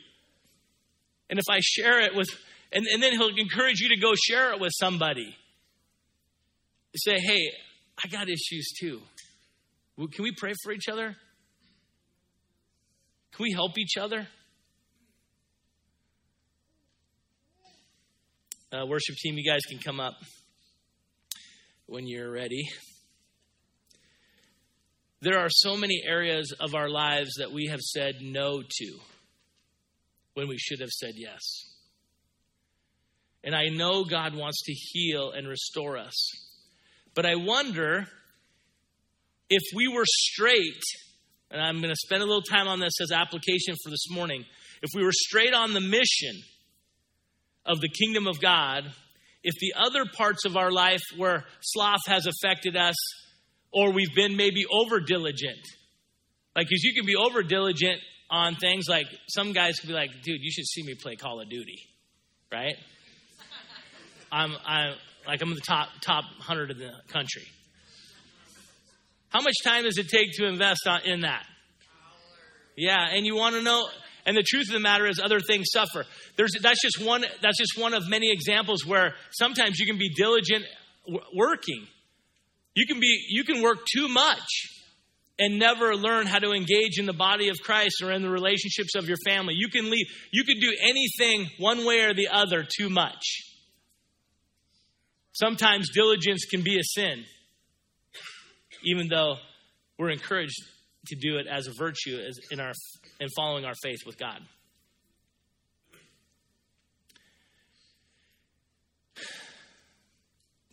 And 1.28 1.40
if 1.40 1.46
I 1.50 1.58
share 1.60 2.02
it 2.02 2.14
with, 2.14 2.28
and, 2.72 2.86
and 2.86 3.02
then 3.02 3.12
he'll 3.12 3.30
encourage 3.36 3.80
you 3.80 3.90
to 3.90 4.00
go 4.00 4.12
share 4.14 4.52
it 4.52 4.60
with 4.60 4.72
somebody. 4.78 5.36
Say, 6.96 7.18
hey, 7.18 7.50
I 8.02 8.08
got 8.08 8.28
issues 8.28 8.72
too. 8.80 9.00
Can 9.96 10.22
we 10.24 10.32
pray 10.36 10.52
for 10.62 10.72
each 10.72 10.88
other? 10.90 11.16
Can 13.34 13.42
we 13.42 13.52
help 13.52 13.78
each 13.78 13.96
other? 13.96 14.26
Uh, 18.72 18.86
worship 18.86 19.16
team, 19.16 19.36
you 19.36 19.50
guys 19.50 19.60
can 19.68 19.78
come 19.78 20.00
up 20.00 20.14
when 21.86 22.06
you're 22.06 22.30
ready. 22.30 22.68
There 25.20 25.38
are 25.38 25.48
so 25.50 25.76
many 25.76 26.02
areas 26.06 26.54
of 26.58 26.74
our 26.74 26.88
lives 26.88 27.34
that 27.38 27.52
we 27.52 27.66
have 27.66 27.80
said 27.80 28.16
no 28.22 28.62
to 28.62 28.98
when 30.34 30.48
we 30.48 30.56
should 30.58 30.80
have 30.80 30.90
said 30.90 31.12
yes. 31.16 31.40
And 33.44 33.54
I 33.54 33.68
know 33.68 34.04
God 34.04 34.34
wants 34.34 34.62
to 34.64 34.72
heal 34.72 35.32
and 35.32 35.48
restore 35.48 35.98
us. 35.98 36.14
But 37.14 37.26
I 37.26 37.34
wonder 37.34 38.06
if 39.50 39.62
we 39.74 39.88
were 39.88 40.04
straight 40.06 40.82
and 41.52 41.60
I'm 41.60 41.80
going 41.80 41.90
to 41.90 41.96
spend 41.96 42.22
a 42.22 42.26
little 42.26 42.42
time 42.42 42.66
on 42.66 42.80
this 42.80 42.94
as 43.00 43.12
application 43.12 43.76
for 43.84 43.90
this 43.90 44.10
morning. 44.10 44.44
If 44.80 44.90
we 44.94 45.04
were 45.04 45.12
straight 45.12 45.52
on 45.52 45.74
the 45.74 45.80
mission 45.80 46.42
of 47.66 47.80
the 47.80 47.90
kingdom 47.90 48.26
of 48.26 48.40
God, 48.40 48.90
if 49.44 49.54
the 49.60 49.74
other 49.78 50.04
parts 50.16 50.44
of 50.46 50.56
our 50.56 50.72
life 50.72 51.02
where 51.16 51.44
sloth 51.60 52.00
has 52.06 52.26
affected 52.26 52.76
us, 52.76 52.96
or 53.72 53.92
we've 53.92 54.14
been 54.14 54.36
maybe 54.36 54.64
over 54.70 55.00
diligent, 55.00 55.60
like, 56.56 56.68
because 56.68 56.82
you 56.82 56.94
can 56.94 57.06
be 57.06 57.16
over 57.16 57.42
diligent 57.42 58.00
on 58.30 58.56
things 58.56 58.86
like 58.88 59.06
some 59.28 59.52
guys 59.52 59.78
could 59.78 59.88
be 59.88 59.94
like, 59.94 60.10
dude, 60.22 60.40
you 60.40 60.50
should 60.50 60.66
see 60.66 60.82
me 60.82 60.94
play 60.94 61.16
Call 61.16 61.40
of 61.40 61.50
Duty, 61.50 61.82
right? 62.50 62.74
I'm, 64.32 64.54
I'm 64.66 64.94
like, 65.26 65.42
I'm 65.42 65.54
the 65.54 65.60
top, 65.60 65.88
top 66.00 66.24
100 66.24 66.72
in 66.72 66.78
the 66.78 66.92
country. 67.08 67.44
How 69.28 69.40
much 69.40 69.54
time 69.62 69.84
does 69.84 69.98
it 69.98 70.08
take 70.08 70.32
to 70.38 70.46
invest 70.46 70.88
in 71.04 71.20
that? 71.20 71.44
Yeah, 72.76 73.06
and 73.12 73.26
you 73.26 73.36
want 73.36 73.54
to 73.54 73.62
know 73.62 73.86
and 74.24 74.36
the 74.36 74.44
truth 74.46 74.68
of 74.68 74.74
the 74.74 74.80
matter 74.80 75.06
is 75.06 75.20
other 75.22 75.40
things 75.40 75.66
suffer. 75.72 76.04
There's 76.36 76.52
that's 76.60 76.80
just 76.80 77.04
one 77.04 77.24
that's 77.40 77.58
just 77.58 77.76
one 77.76 77.94
of 77.94 78.08
many 78.08 78.30
examples 78.30 78.86
where 78.86 79.14
sometimes 79.32 79.78
you 79.78 79.86
can 79.86 79.98
be 79.98 80.10
diligent 80.14 80.64
working. 81.34 81.86
You 82.74 82.86
can 82.86 83.00
be 83.00 83.26
you 83.28 83.44
can 83.44 83.62
work 83.62 83.78
too 83.92 84.08
much 84.08 84.46
and 85.38 85.58
never 85.58 85.96
learn 85.96 86.26
how 86.26 86.38
to 86.38 86.52
engage 86.52 86.98
in 86.98 87.06
the 87.06 87.12
body 87.12 87.48
of 87.48 87.58
Christ 87.60 88.02
or 88.02 88.12
in 88.12 88.22
the 88.22 88.30
relationships 88.30 88.94
of 88.94 89.08
your 89.08 89.18
family. 89.26 89.54
You 89.56 89.68
can 89.68 89.90
leave 89.90 90.06
you 90.32 90.44
can 90.44 90.60
do 90.60 90.72
anything 90.80 91.50
one 91.58 91.84
way 91.84 92.00
or 92.02 92.14
the 92.14 92.28
other 92.28 92.64
too 92.64 92.88
much. 92.88 93.51
Sometimes 95.32 95.90
diligence 95.90 96.44
can 96.44 96.62
be 96.62 96.78
a 96.78 96.84
sin 96.84 97.24
even 98.84 99.08
though 99.08 99.36
we're 99.98 100.10
encouraged 100.10 100.56
to 101.06 101.16
do 101.16 101.36
it 101.36 101.46
as 101.46 101.66
a 101.66 101.72
virtue 101.72 102.18
in 102.50 102.60
our 102.60 102.72
in 103.20 103.28
following 103.36 103.64
our 103.64 103.74
faith 103.82 103.98
with 104.06 104.18
God. 104.18 104.40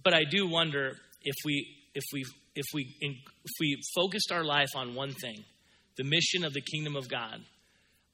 But 0.04 0.14
I 0.14 0.24
do 0.30 0.48
wonder 0.48 0.94
if 1.22 1.36
we 1.46 1.68
if 1.94 2.04
we 2.14 2.24
if 2.56 2.66
we 2.74 2.96
if 3.02 3.52
we 3.60 3.82
focused 3.96 4.32
our 4.32 4.44
life 4.44 4.70
on 4.76 4.96
one 4.96 5.14
thing, 5.14 5.44
the 5.98 6.04
mission 6.04 6.44
of 6.44 6.54
the 6.54 6.62
kingdom 6.62 6.96
of 6.96 7.10
God, 7.10 7.42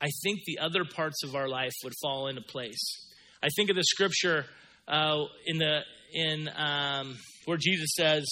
I 0.01 0.07
think 0.23 0.39
the 0.45 0.59
other 0.59 0.83
parts 0.83 1.23
of 1.23 1.35
our 1.35 1.47
life 1.47 1.73
would 1.83 1.93
fall 2.01 2.27
into 2.27 2.41
place. 2.41 3.11
I 3.43 3.49
think 3.55 3.69
of 3.69 3.75
the 3.75 3.83
scripture 3.83 4.45
uh, 4.87 5.25
in 5.45 5.57
the 5.57 5.81
in 6.15 6.49
um, 6.55 7.17
where 7.45 7.57
Jesus 7.57 7.89
says, 7.93 8.25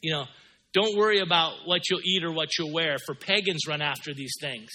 you 0.00 0.12
know, 0.12 0.24
don't 0.72 0.96
worry 0.96 1.20
about 1.20 1.52
what 1.66 1.82
you'll 1.90 2.00
eat 2.02 2.24
or 2.24 2.32
what 2.32 2.48
you'll 2.58 2.72
wear, 2.72 2.96
for 3.04 3.14
pagans 3.14 3.66
run 3.68 3.82
after 3.82 4.14
these 4.14 4.34
things. 4.40 4.70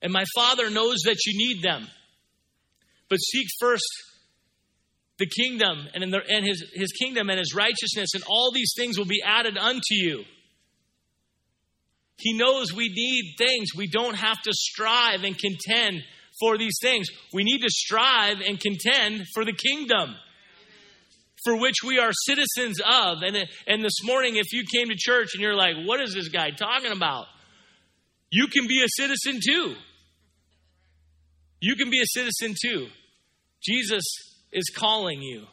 And 0.00 0.12
my 0.12 0.24
Father 0.34 0.70
knows 0.70 1.02
that 1.04 1.18
you 1.26 1.36
need 1.36 1.62
them. 1.62 1.86
But 3.08 3.16
seek 3.16 3.48
first 3.58 3.84
the 5.18 5.26
kingdom 5.26 5.88
and, 5.92 6.04
in 6.04 6.10
the, 6.10 6.20
and 6.26 6.46
his, 6.46 6.64
his 6.72 6.92
kingdom 6.92 7.28
and 7.28 7.38
his 7.38 7.54
righteousness, 7.54 8.10
and 8.14 8.22
all 8.26 8.52
these 8.54 8.72
things 8.78 8.96
will 8.96 9.04
be 9.04 9.20
added 9.26 9.58
unto 9.58 9.80
you. 9.90 10.24
He 12.16 12.38
knows 12.38 12.72
we 12.72 12.88
need 12.88 13.34
things. 13.36 13.70
We 13.76 13.88
don't 13.88 14.14
have 14.14 14.40
to 14.42 14.52
strive 14.52 15.24
and 15.24 15.36
contend 15.36 16.02
for 16.40 16.58
these 16.58 16.78
things. 16.80 17.06
We 17.32 17.44
need 17.44 17.60
to 17.60 17.68
strive 17.68 18.40
and 18.40 18.58
contend 18.58 19.26
for 19.34 19.44
the 19.44 19.52
kingdom 19.52 20.16
for 21.44 21.58
which 21.58 21.76
we 21.86 21.98
are 21.98 22.10
citizens 22.12 22.80
of. 22.80 23.22
And, 23.22 23.36
and 23.66 23.84
this 23.84 24.04
morning, 24.04 24.36
if 24.36 24.52
you 24.52 24.64
came 24.64 24.88
to 24.88 24.96
church 24.96 25.30
and 25.34 25.42
you're 25.42 25.54
like, 25.54 25.74
what 25.84 26.00
is 26.00 26.14
this 26.14 26.28
guy 26.28 26.50
talking 26.50 26.92
about? 26.92 27.26
You 28.30 28.46
can 28.46 28.66
be 28.66 28.82
a 28.82 28.88
citizen 28.88 29.40
too. 29.44 29.74
You 31.60 31.76
can 31.76 31.90
be 31.90 32.00
a 32.00 32.06
citizen 32.06 32.54
too. 32.60 32.88
Jesus 33.62 34.04
is 34.52 34.70
calling 34.74 35.20
you. 35.20 35.46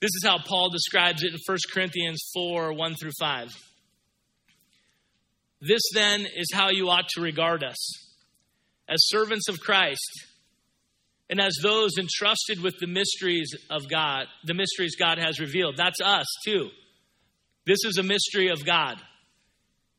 This 0.00 0.10
is 0.14 0.24
how 0.24 0.38
Paul 0.46 0.70
describes 0.70 1.22
it 1.22 1.32
in 1.32 1.38
1 1.44 1.58
Corinthians 1.72 2.22
4 2.34 2.74
1 2.74 2.94
through 2.96 3.12
5. 3.18 3.48
This 5.60 5.82
then 5.94 6.20
is 6.20 6.48
how 6.52 6.70
you 6.70 6.88
ought 6.88 7.08
to 7.14 7.20
regard 7.20 7.64
us 7.64 7.76
as 8.88 8.98
servants 9.08 9.48
of 9.48 9.58
Christ 9.60 10.26
and 11.28 11.40
as 11.40 11.56
those 11.62 11.92
entrusted 11.98 12.62
with 12.62 12.74
the 12.78 12.86
mysteries 12.86 13.52
of 13.68 13.88
God, 13.88 14.26
the 14.44 14.54
mysteries 14.54 14.96
God 14.96 15.18
has 15.18 15.40
revealed. 15.40 15.76
That's 15.76 16.00
us 16.00 16.26
too. 16.44 16.68
This 17.66 17.78
is 17.84 17.98
a 17.98 18.02
mystery 18.02 18.48
of 18.48 18.64
God 18.64 19.00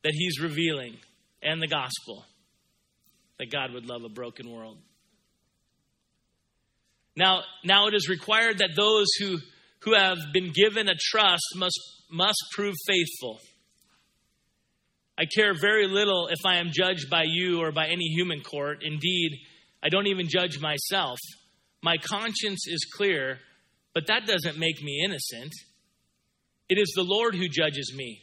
that 0.03 0.13
He's 0.13 0.39
revealing 0.39 0.97
and 1.41 1.61
the 1.61 1.67
gospel 1.67 2.23
that 3.39 3.51
God 3.51 3.73
would 3.73 3.85
love 3.85 4.03
a 4.03 4.09
broken 4.09 4.49
world. 4.49 4.77
Now, 7.15 7.41
now 7.63 7.87
it 7.87 7.93
is 7.93 8.07
required 8.07 8.59
that 8.59 8.69
those 8.75 9.07
who, 9.19 9.39
who 9.81 9.95
have 9.95 10.17
been 10.33 10.51
given 10.53 10.87
a 10.87 10.93
trust 10.95 11.43
must, 11.55 11.79
must 12.09 12.41
prove 12.53 12.75
faithful. 12.87 13.41
I 15.17 15.25
care 15.25 15.53
very 15.59 15.87
little 15.87 16.27
if 16.27 16.45
I 16.45 16.57
am 16.57 16.69
judged 16.71 17.09
by 17.09 17.23
you 17.25 17.61
or 17.61 17.71
by 17.71 17.87
any 17.87 18.05
human 18.05 18.41
court. 18.41 18.83
Indeed, 18.83 19.31
I 19.81 19.89
don't 19.89 20.07
even 20.07 20.27
judge 20.29 20.59
myself. 20.59 21.17
My 21.81 21.97
conscience 21.97 22.67
is 22.67 22.85
clear, 22.95 23.39
but 23.93 24.07
that 24.07 24.27
doesn't 24.27 24.59
make 24.59 24.81
me 24.81 25.01
innocent. 25.03 25.53
It 26.69 26.77
is 26.77 26.93
the 26.95 27.03
Lord 27.03 27.33
who 27.33 27.47
judges 27.47 27.93
me. 27.95 28.21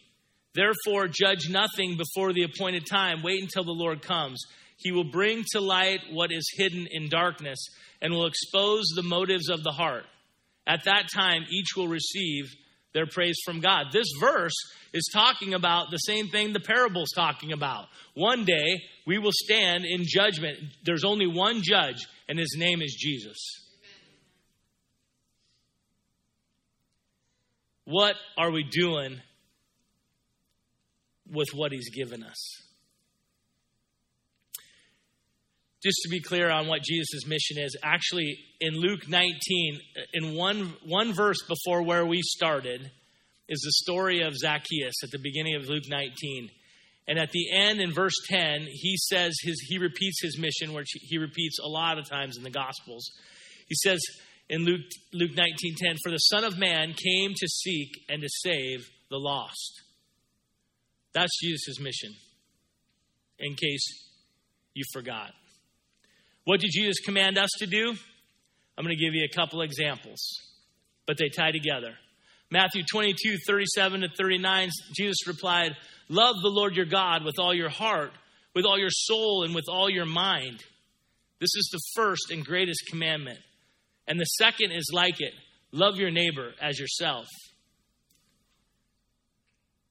Therefore, 0.54 1.09
judge 1.09 1.48
nothing 1.48 1.96
before 1.96 2.33
the 2.33 2.44
appointed 2.44 2.87
time. 2.87 3.22
Wait 3.22 3.42
until 3.42 3.64
the 3.64 3.72
Lord 3.72 4.02
comes. 4.02 4.40
He 4.76 4.92
will 4.92 5.11
bring 5.11 5.44
to 5.52 5.61
light 5.61 6.00
what 6.12 6.30
is 6.30 6.48
hidden 6.57 6.87
in 6.90 7.09
darkness 7.09 7.59
and 8.00 8.12
will 8.12 8.26
expose 8.26 8.85
the 8.94 9.02
motives 9.02 9.48
of 9.48 9.64
the 9.64 9.72
heart. 9.72 10.04
At 10.66 10.85
that 10.85 11.09
time, 11.12 11.42
each 11.50 11.76
will 11.76 11.88
receive 11.88 12.54
their 12.94 13.07
praise 13.07 13.38
from 13.44 13.61
God. 13.61 13.88
This 13.92 14.07
verse 14.20 14.54
is 14.94 15.11
talking 15.12 15.52
about 15.52 15.90
the 15.90 15.98
same 15.98 16.28
thing 16.28 16.52
the 16.52 16.61
parable's 16.61 17.11
talking 17.14 17.52
about. 17.52 17.87
One 18.14 18.44
day, 18.44 18.80
we 19.07 19.18
will 19.18 19.33
stand 19.35 19.85
in 19.85 20.04
judgment. 20.07 20.59
There's 20.85 21.04
only 21.04 21.26
one 21.26 21.61
judge, 21.62 22.07
and 22.28 22.38
his 22.38 22.57
name 22.57 22.80
is 22.80 22.96
Jesus. 22.98 23.37
What 27.85 28.14
are 28.38 28.50
we 28.50 28.64
doing 28.64 29.20
with 31.30 31.48
what 31.52 31.72
he's 31.72 31.90
given 31.90 32.22
us? 32.22 32.63
Just 35.85 35.99
to 36.03 36.09
be 36.09 36.20
clear 36.20 36.51
on 36.51 36.66
what 36.66 36.83
Jesus' 36.83 37.27
mission 37.27 37.59
is, 37.59 37.77
actually 37.83 38.38
in 38.61 38.75
Luke 38.75 39.07
19, 39.07 39.35
uh, 39.97 40.01
in 40.14 40.35
one, 40.35 40.73
one 40.87 41.12
verse 41.12 41.37
before 41.47 41.83
where 41.83 42.07
we 42.07 42.23
started, 42.23 42.90
is 43.49 43.61
the 43.61 43.92
story 43.92 44.23
of 44.23 44.35
Zacchaeus 44.35 44.94
at 45.03 45.11
the 45.11 45.18
beginning 45.18 45.57
of 45.57 45.68
Luke 45.68 45.85
19. 45.87 46.51
And 47.07 47.18
at 47.18 47.31
the 47.33 47.53
end, 47.53 47.81
in 47.81 47.92
verse 47.92 48.14
10, 48.29 48.66
he 48.70 48.97
says 48.97 49.35
his 49.42 49.61
he 49.68 49.77
repeats 49.77 50.23
his 50.23 50.38
mission, 50.38 50.73
which 50.73 50.88
he 50.94 51.18
repeats 51.18 51.59
a 51.62 51.68
lot 51.68 51.99
of 51.99 52.09
times 52.09 52.38
in 52.38 52.42
the 52.42 52.51
Gospels. 52.51 53.11
He 53.68 53.75
says 53.75 54.01
in 54.49 54.64
Luke 54.64 54.81
Luke 55.12 55.33
19:10, 55.37 55.99
"For 56.03 56.11
the 56.11 56.16
Son 56.16 56.44
of 56.44 56.57
Man 56.57 56.94
came 56.94 57.35
to 57.35 57.47
seek 57.47 57.90
and 58.09 58.23
to 58.23 58.29
save 58.31 58.88
the 59.11 59.18
lost." 59.18 59.83
That's 61.12 61.38
Jesus' 61.42 61.79
mission. 61.79 62.16
In 63.38 63.55
case 63.55 63.85
you 64.73 64.85
forgot. 64.94 65.35
What 66.44 66.61
did 66.61 66.70
Jesus 66.72 67.00
command 67.00 67.38
us 67.38 67.50
to 67.59 67.66
do? 67.66 67.94
I'm 68.76 68.85
going 68.85 68.96
to 68.96 69.02
give 69.02 69.14
you 69.14 69.24
a 69.24 69.35
couple 69.35 69.62
examples, 69.62 70.20
but 71.07 71.16
they 71.18 71.28
tie 71.28 71.52
together. 71.52 71.94
Matthew 72.50 72.83
22, 72.90 73.38
37 73.46 74.02
to 74.02 74.09
39, 74.16 74.70
Jesus 74.94 75.26
replied, 75.26 75.72
Love 76.09 76.37
the 76.42 76.50
Lord 76.50 76.76
your 76.76 76.87
God 76.87 77.24
with 77.24 77.37
all 77.38 77.54
your 77.54 77.70
heart, 77.70 78.12
with 78.54 78.64
all 78.64 78.78
your 78.78 78.90
soul, 78.90 79.44
and 79.44 79.54
with 79.54 79.64
all 79.68 79.88
your 79.88 80.07
mind. 80.07 80.62
This 81.40 81.54
is 81.57 81.68
the 81.72 81.80
first 81.94 82.30
and 82.30 82.44
greatest 82.44 82.85
commandment. 82.90 83.38
And 84.07 84.20
the 84.20 84.24
second 84.24 84.72
is 84.72 84.90
like 84.92 85.20
it 85.20 85.33
love 85.72 85.96
your 85.96 86.11
neighbor 86.11 86.52
as 86.61 86.78
yourself. 86.78 87.26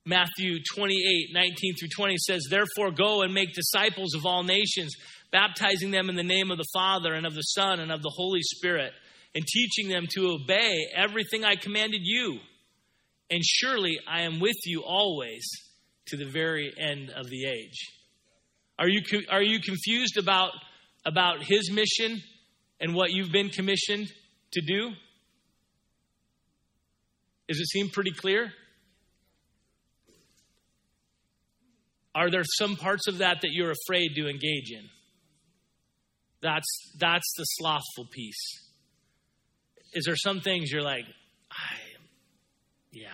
Matthew 0.06 0.60
28, 0.76 1.30
19 1.34 1.76
through 1.80 1.88
20 1.96 2.18
says, 2.18 2.48
Therefore 2.50 2.92
go 2.92 3.22
and 3.22 3.34
make 3.34 3.54
disciples 3.54 4.14
of 4.16 4.26
all 4.26 4.44
nations, 4.44 4.94
baptizing 5.34 5.92
them 5.92 6.10
in 6.10 6.16
the 6.16 6.24
name 6.24 6.52
of 6.52 6.58
the 6.58 6.68
Father 6.74 7.14
and 7.14 7.26
of 7.26 7.34
the 7.34 7.42
Son 7.42 7.82
and 7.82 7.92
of 7.92 8.02
the 8.02 8.14
Holy 8.16 8.42
Spirit, 8.42 8.94
and 9.36 9.44
teaching 9.46 9.90
them 9.90 10.06
to 10.12 10.30
obey 10.30 10.86
everything 10.96 11.44
I 11.44 11.56
commanded 11.56 12.02
you. 12.04 12.38
And 13.32 13.44
surely 13.44 13.98
I 14.08 14.22
am 14.22 14.40
with 14.40 14.56
you 14.64 14.84
always 14.84 15.44
to 16.08 16.18
the 16.18 16.30
very 16.30 16.72
end 16.78 17.10
of 17.10 17.28
the 17.30 17.46
age. 17.48 17.90
Are 18.78 18.88
you, 18.88 19.02
are 19.30 19.42
you 19.42 19.60
confused 19.60 20.18
about, 20.18 20.52
about 21.04 21.44
his 21.44 21.72
mission 21.72 22.22
and 22.80 22.94
what 22.94 23.12
you've 23.12 23.32
been 23.32 23.50
commissioned 23.50 24.08
to 24.52 24.62
do? 24.62 24.92
Does 27.48 27.60
it 27.60 27.70
seem 27.70 27.90
pretty 27.90 28.12
clear? 28.12 28.52
Are 32.14 32.30
there 32.30 32.44
some 32.44 32.76
parts 32.76 33.08
of 33.08 33.18
that 33.18 33.42
that 33.42 33.50
you're 33.52 33.72
afraid 33.72 34.14
to 34.16 34.30
engage 34.30 34.70
in? 34.72 34.88
That's 36.44 36.92
that's 37.00 37.34
the 37.38 37.44
slothful 37.44 38.06
piece. 38.12 38.70
Is 39.94 40.04
there 40.06 40.16
some 40.18 40.42
things 40.42 40.72
you're 40.72 40.84
like, 40.84 41.06
I 41.50 41.78
yeah. 42.92 43.08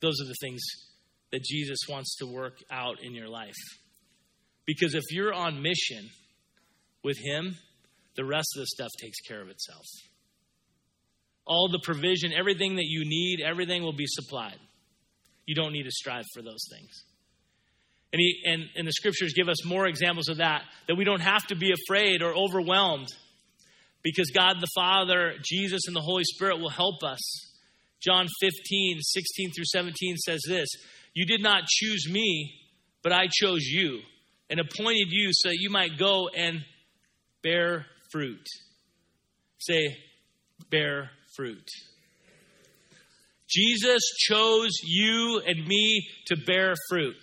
Those 0.00 0.20
are 0.22 0.28
the 0.28 0.36
things 0.40 0.62
that 1.32 1.42
Jesus 1.42 1.80
wants 1.88 2.16
to 2.16 2.26
work 2.26 2.58
out 2.70 2.96
in 3.02 3.14
your 3.14 3.28
life. 3.28 3.54
Because 4.64 4.94
if 4.94 5.02
you're 5.10 5.34
on 5.34 5.62
mission 5.62 6.08
with 7.04 7.18
him, 7.18 7.56
the 8.16 8.24
rest 8.24 8.48
of 8.56 8.62
the 8.62 8.66
stuff 8.66 8.90
takes 9.00 9.20
care 9.20 9.42
of 9.42 9.48
itself. 9.48 9.84
All 11.46 11.68
the 11.70 11.80
provision, 11.82 12.32
everything 12.32 12.76
that 12.76 12.86
you 12.86 13.04
need, 13.04 13.40
everything 13.44 13.82
will 13.82 13.96
be 13.96 14.06
supplied. 14.06 14.58
You 15.46 15.54
don't 15.54 15.72
need 15.72 15.84
to 15.84 15.90
strive 15.90 16.24
for 16.34 16.42
those 16.42 16.66
things. 16.70 17.04
And, 18.16 18.20
he, 18.22 18.40
and, 18.46 18.62
and 18.74 18.88
the 18.88 18.92
scriptures 18.92 19.34
give 19.34 19.46
us 19.46 19.62
more 19.66 19.86
examples 19.86 20.30
of 20.30 20.38
that, 20.38 20.62
that 20.88 20.94
we 20.94 21.04
don't 21.04 21.20
have 21.20 21.46
to 21.48 21.54
be 21.54 21.70
afraid 21.70 22.22
or 22.22 22.34
overwhelmed 22.34 23.08
because 24.02 24.30
God 24.30 24.54
the 24.58 24.68
Father, 24.74 25.34
Jesus, 25.44 25.82
and 25.86 25.94
the 25.94 26.00
Holy 26.00 26.24
Spirit 26.24 26.58
will 26.58 26.70
help 26.70 27.04
us. 27.04 27.20
John 28.02 28.26
15, 28.40 29.00
16 29.02 29.50
through 29.50 29.66
17 29.66 30.16
says 30.16 30.40
this 30.48 30.66
You 31.12 31.26
did 31.26 31.42
not 31.42 31.66
choose 31.66 32.10
me, 32.10 32.54
but 33.02 33.12
I 33.12 33.26
chose 33.30 33.64
you 33.64 34.00
and 34.48 34.60
appointed 34.60 35.08
you 35.10 35.28
so 35.32 35.50
that 35.50 35.58
you 35.58 35.68
might 35.68 35.98
go 35.98 36.30
and 36.34 36.64
bear 37.42 37.84
fruit. 38.10 38.46
Say, 39.58 39.94
bear 40.70 41.10
fruit. 41.36 41.68
Jesus 43.46 44.00
chose 44.26 44.70
you 44.82 45.42
and 45.46 45.66
me 45.66 46.08
to 46.28 46.36
bear 46.46 46.72
fruit. 46.88 47.16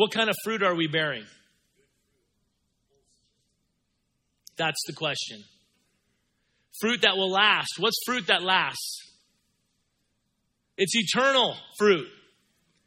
What 0.00 0.12
kind 0.12 0.30
of 0.30 0.36
fruit 0.44 0.62
are 0.62 0.74
we 0.74 0.86
bearing? 0.86 1.26
That's 4.56 4.82
the 4.86 4.94
question. 4.94 5.44
Fruit 6.80 7.02
that 7.02 7.18
will 7.18 7.30
last. 7.30 7.74
What's 7.76 7.98
fruit 8.06 8.28
that 8.28 8.42
lasts? 8.42 9.12
It's 10.78 10.96
eternal 10.96 11.54
fruit. 11.78 12.08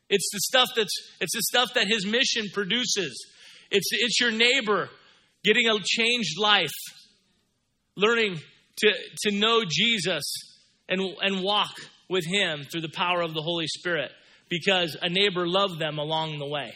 It's 0.10 0.28
the 0.34 0.40
stuff 0.40 0.70
that's 0.76 0.92
it's 1.22 1.36
the 1.36 1.44
stuff 1.44 1.76
that 1.76 1.86
his 1.86 2.04
mission 2.04 2.50
produces. 2.52 3.28
It's 3.70 3.90
it's 3.92 4.20
your 4.20 4.32
neighbor 4.32 4.90
getting 5.44 5.68
a 5.68 5.78
changed 5.86 6.40
life, 6.40 6.74
learning 7.96 8.40
to, 8.78 8.92
to 9.28 9.38
know 9.38 9.62
Jesus 9.70 10.24
and, 10.90 11.00
and 11.22 11.44
walk 11.44 11.76
with 12.10 12.26
him 12.26 12.64
through 12.72 12.82
the 12.82 12.92
power 12.92 13.22
of 13.22 13.36
the 13.36 13.42
Holy 13.44 13.68
Spirit 13.68 14.10
because 14.50 14.98
a 15.00 15.10
neighbor 15.10 15.48
loved 15.48 15.78
them 15.78 16.00
along 16.00 16.40
the 16.40 16.48
way. 16.48 16.74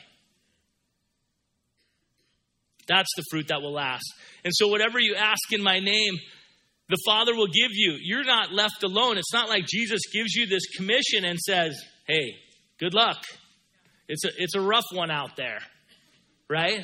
That's 2.88 3.10
the 3.16 3.24
fruit 3.30 3.48
that 3.50 3.62
will 3.62 3.74
last. 3.74 4.06
And 4.44 4.54
so, 4.56 4.68
whatever 4.68 5.00
you 5.00 5.16
ask 5.16 5.52
in 5.52 5.62
my 5.62 5.80
name, 5.80 6.16
the 6.90 6.98
Father 7.06 7.36
will 7.36 7.48
give 7.48 7.72
you. 7.72 7.98
You're 8.02 8.24
not 8.24 8.54
left 8.54 8.84
alone. 8.84 9.18
It's 9.18 9.34
not 9.34 9.50
like 9.50 9.66
Jesus 9.68 10.02
gives 10.12 10.34
you 10.36 10.46
this 10.48 10.66
commission 10.78 11.26
and 11.26 11.38
says, 11.38 11.84
hey, 12.08 12.36
good 12.80 12.94
luck. 12.94 13.18
It's 14.08 14.24
a, 14.24 14.30
it's 14.38 14.56
a 14.56 14.62
rough 14.62 14.86
one 14.94 15.12
out 15.12 15.36
there, 15.36 15.60
right? 16.50 16.80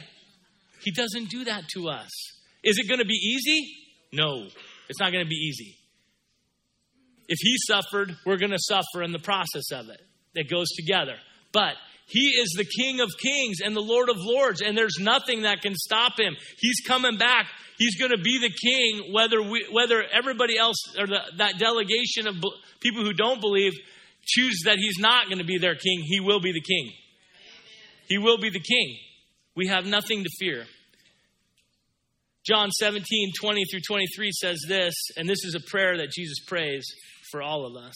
He 0.82 0.92
doesn't 0.92 1.30
do 1.30 1.46
that 1.46 1.63
to 1.76 1.88
us. 1.88 2.10
Is 2.63 2.78
it 2.80 2.89
going 2.89 3.00
to 3.00 3.06
be 3.06 3.13
easy? 3.13 3.74
No, 4.12 4.46
it's 4.89 5.00
not 5.00 5.13
going 5.13 5.24
to 5.24 5.30
be 5.30 5.36
easy. 5.36 5.78
If 7.30 7.38
he 7.39 7.56
suffered, 7.66 8.13
we're 8.26 8.38
going 8.38 8.52
to 8.52 8.60
suffer 8.60 9.02
in 9.04 9.13
the 9.13 9.20
process 9.20 9.72
of 9.72 9.88
it. 9.88 10.02
It 10.36 10.50
goes 10.50 10.68
together. 10.76 11.16
But 11.54 11.76
he 12.06 12.30
is 12.39 12.54
the 12.58 12.66
King 12.66 13.00
of 13.00 13.10
Kings 13.18 13.58
and 13.63 13.76
the 13.76 13.82
Lord 13.82 14.10
of 14.10 14.18
Lords, 14.20 14.62
and 14.62 14.78
there's 14.78 14.98
nothing 15.00 15.44
that 15.44 15.62
can 15.62 15.74
stop 15.76 16.20
him. 16.20 16.36
He's 16.60 16.82
coming 16.86 17.18
back. 17.18 17.48
He's 17.78 17.98
going 17.98 18.12
to 18.12 18.22
be 18.22 18.39
the 18.39 18.52
king, 18.52 19.13
whether 19.13 19.42
we, 19.42 19.66
whether 19.72 20.04
everybody 20.04 20.58
else 20.58 20.78
or 20.98 21.08
the, 21.08 21.20
that 21.38 21.58
delegation 21.58 22.28
of 22.28 22.36
people 22.82 23.04
who 23.04 23.13
don't 23.13 23.42
believe 23.42 23.74
choose 24.26 24.62
that 24.66 24.78
he's 24.78 25.00
not 25.00 25.26
going 25.26 25.39
to 25.39 25.46
be 25.46 25.58
their 25.58 25.76
king. 25.76 26.02
He 26.04 26.20
will 26.20 26.39
be 26.39 26.52
the 26.52 26.62
king. 26.62 26.92
He 28.08 28.18
will 28.18 28.38
be 28.38 28.50
the 28.50 28.60
king. 28.60 28.98
We 29.56 29.68
have 29.68 29.86
nothing 29.86 30.24
to 30.24 30.30
fear. 30.39 30.66
John 32.46 32.72
17, 32.72 33.32
20 33.39 33.63
through 33.72 33.82
23 33.88 34.32
says 34.32 34.60
this, 34.68 34.94
and 35.16 35.30
this 35.30 35.44
is 35.46 35.56
a 35.56 35.72
prayer 35.72 35.98
that 35.98 36.12
Jesus 36.12 36.39
prays 36.46 36.86
for 37.32 37.42
all 37.42 37.66
of 37.66 37.82
us. 37.82 37.96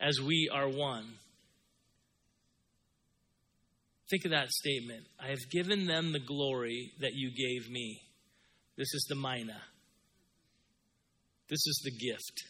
as 0.00 0.20
we 0.20 0.50
are 0.52 0.68
one. 0.68 1.06
Think 4.10 4.24
of 4.24 4.30
that 4.30 4.50
statement. 4.50 5.04
I 5.20 5.28
have 5.28 5.50
given 5.50 5.86
them 5.86 6.12
the 6.12 6.20
glory 6.20 6.92
that 7.00 7.14
you 7.14 7.30
gave 7.30 7.70
me. 7.70 8.02
This 8.76 8.92
is 8.94 9.06
the 9.08 9.16
mina. 9.16 9.60
This 11.48 11.66
is 11.66 11.80
the 11.84 11.90
gift 11.90 12.42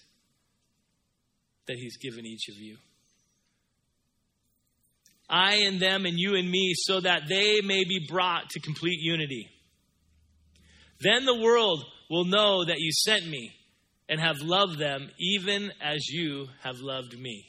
that 1.66 1.76
he's 1.76 1.96
given 1.98 2.26
each 2.26 2.48
of 2.48 2.56
you. 2.56 2.76
I 5.28 5.54
and 5.66 5.80
them 5.80 6.06
and 6.06 6.18
you 6.18 6.36
and 6.36 6.48
me, 6.48 6.74
so 6.76 7.00
that 7.00 7.22
they 7.28 7.60
may 7.60 7.84
be 7.84 8.06
brought 8.08 8.50
to 8.50 8.60
complete 8.60 9.00
unity. 9.00 9.48
Then 11.00 11.24
the 11.24 11.40
world 11.40 11.84
will 12.08 12.24
know 12.24 12.64
that 12.64 12.78
you 12.78 12.92
sent 12.92 13.26
me 13.26 13.52
and 14.08 14.20
have 14.20 14.36
loved 14.40 14.78
them 14.78 15.10
even 15.18 15.72
as 15.82 16.08
you 16.08 16.46
have 16.62 16.76
loved 16.78 17.18
me. 17.18 17.46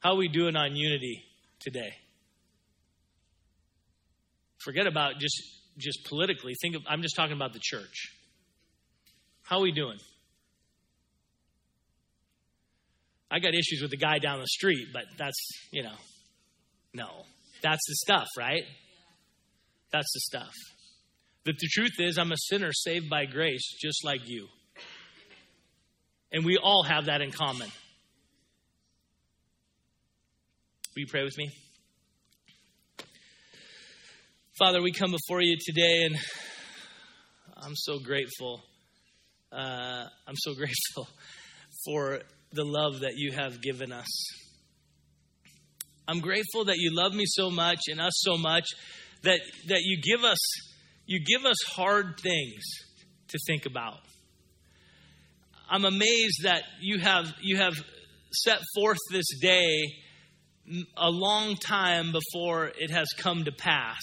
How 0.00 0.12
are 0.12 0.16
we 0.16 0.28
doing 0.28 0.56
on 0.56 0.76
unity 0.76 1.22
today? 1.60 1.92
Forget 4.58 4.86
about 4.86 5.18
just 5.18 5.42
just 5.78 6.04
politically. 6.08 6.54
Think 6.60 6.76
of, 6.76 6.82
I'm 6.88 7.02
just 7.02 7.16
talking 7.16 7.34
about 7.34 7.52
the 7.52 7.60
church. 7.62 8.12
How 9.42 9.58
are 9.58 9.62
we 9.62 9.72
doing? 9.72 9.98
I 13.30 13.38
got 13.38 13.54
issues 13.54 13.80
with 13.80 13.90
the 13.90 13.96
guy 13.96 14.18
down 14.18 14.40
the 14.40 14.46
street, 14.46 14.88
but 14.92 15.04
that's, 15.16 15.38
you 15.70 15.82
know, 15.82 15.94
no. 16.92 17.08
That's 17.62 17.80
the 17.86 17.94
stuff, 17.96 18.26
right? 18.36 18.64
That's 19.92 20.12
the 20.12 20.20
stuff. 20.20 20.52
But 21.44 21.54
the 21.58 21.68
truth 21.70 21.94
is, 21.98 22.18
I'm 22.18 22.32
a 22.32 22.36
sinner 22.36 22.72
saved 22.72 23.08
by 23.08 23.26
grace, 23.26 23.76
just 23.80 24.04
like 24.04 24.20
you. 24.26 24.48
And 26.32 26.44
we 26.44 26.58
all 26.62 26.82
have 26.84 27.06
that 27.06 27.20
in 27.20 27.32
common. 27.32 27.68
Will 30.94 31.00
you 31.00 31.06
pray 31.08 31.24
with 31.24 31.36
me? 31.36 31.50
Father, 34.58 34.82
we 34.82 34.92
come 34.92 35.10
before 35.10 35.40
you 35.40 35.56
today, 35.58 36.02
and 36.04 36.16
I'm 37.56 37.74
so 37.74 37.98
grateful. 37.98 38.62
Uh, 39.52 40.04
I'm 40.26 40.36
so 40.36 40.54
grateful 40.56 41.08
for 41.84 42.20
the 42.52 42.64
love 42.64 43.00
that 43.00 43.14
you 43.16 43.32
have 43.32 43.62
given 43.62 43.92
us. 43.92 44.08
I'm 46.06 46.20
grateful 46.20 46.64
that 46.66 46.76
you 46.76 46.90
love 46.92 47.14
me 47.14 47.24
so 47.26 47.50
much 47.50 47.80
and 47.88 48.00
us 48.00 48.12
so 48.16 48.36
much 48.36 48.66
that, 49.22 49.40
that 49.68 49.80
you 49.82 50.00
give 50.02 50.24
us 50.24 50.38
you 51.10 51.18
give 51.18 51.44
us 51.44 51.56
hard 51.74 52.20
things 52.22 52.62
to 53.28 53.38
think 53.48 53.66
about. 53.66 53.98
I'm 55.70 55.84
amazed 55.84 56.42
that 56.42 56.64
you 56.80 56.98
have 56.98 57.32
you 57.40 57.58
have 57.58 57.74
set 58.32 58.58
forth 58.74 58.98
this 59.12 59.26
day 59.40 59.84
a 60.96 61.10
long 61.10 61.56
time 61.56 62.12
before 62.12 62.66
it 62.66 62.90
has 62.90 63.08
come 63.16 63.44
to 63.44 63.52
pass 63.52 64.00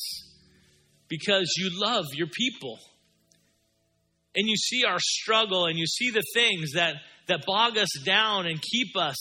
because 1.09 1.53
you 1.57 1.69
love 1.73 2.05
your 2.13 2.27
people. 2.27 2.79
And 4.35 4.47
you 4.47 4.55
see 4.55 4.83
our 4.85 4.99
struggle 4.99 5.65
and 5.65 5.77
you 5.77 5.85
see 5.85 6.11
the 6.11 6.23
things 6.33 6.73
that, 6.75 6.95
that 7.27 7.45
bog 7.45 7.77
us 7.77 7.89
down 8.05 8.45
and 8.45 8.61
keep 8.61 8.95
us 8.95 9.17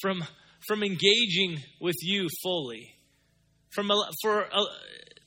from, 0.00 0.22
from 0.66 0.82
engaging 0.82 1.58
with 1.80 1.96
you 2.02 2.28
fully. 2.42 2.94
From, 3.72 3.90
for, 4.22 4.46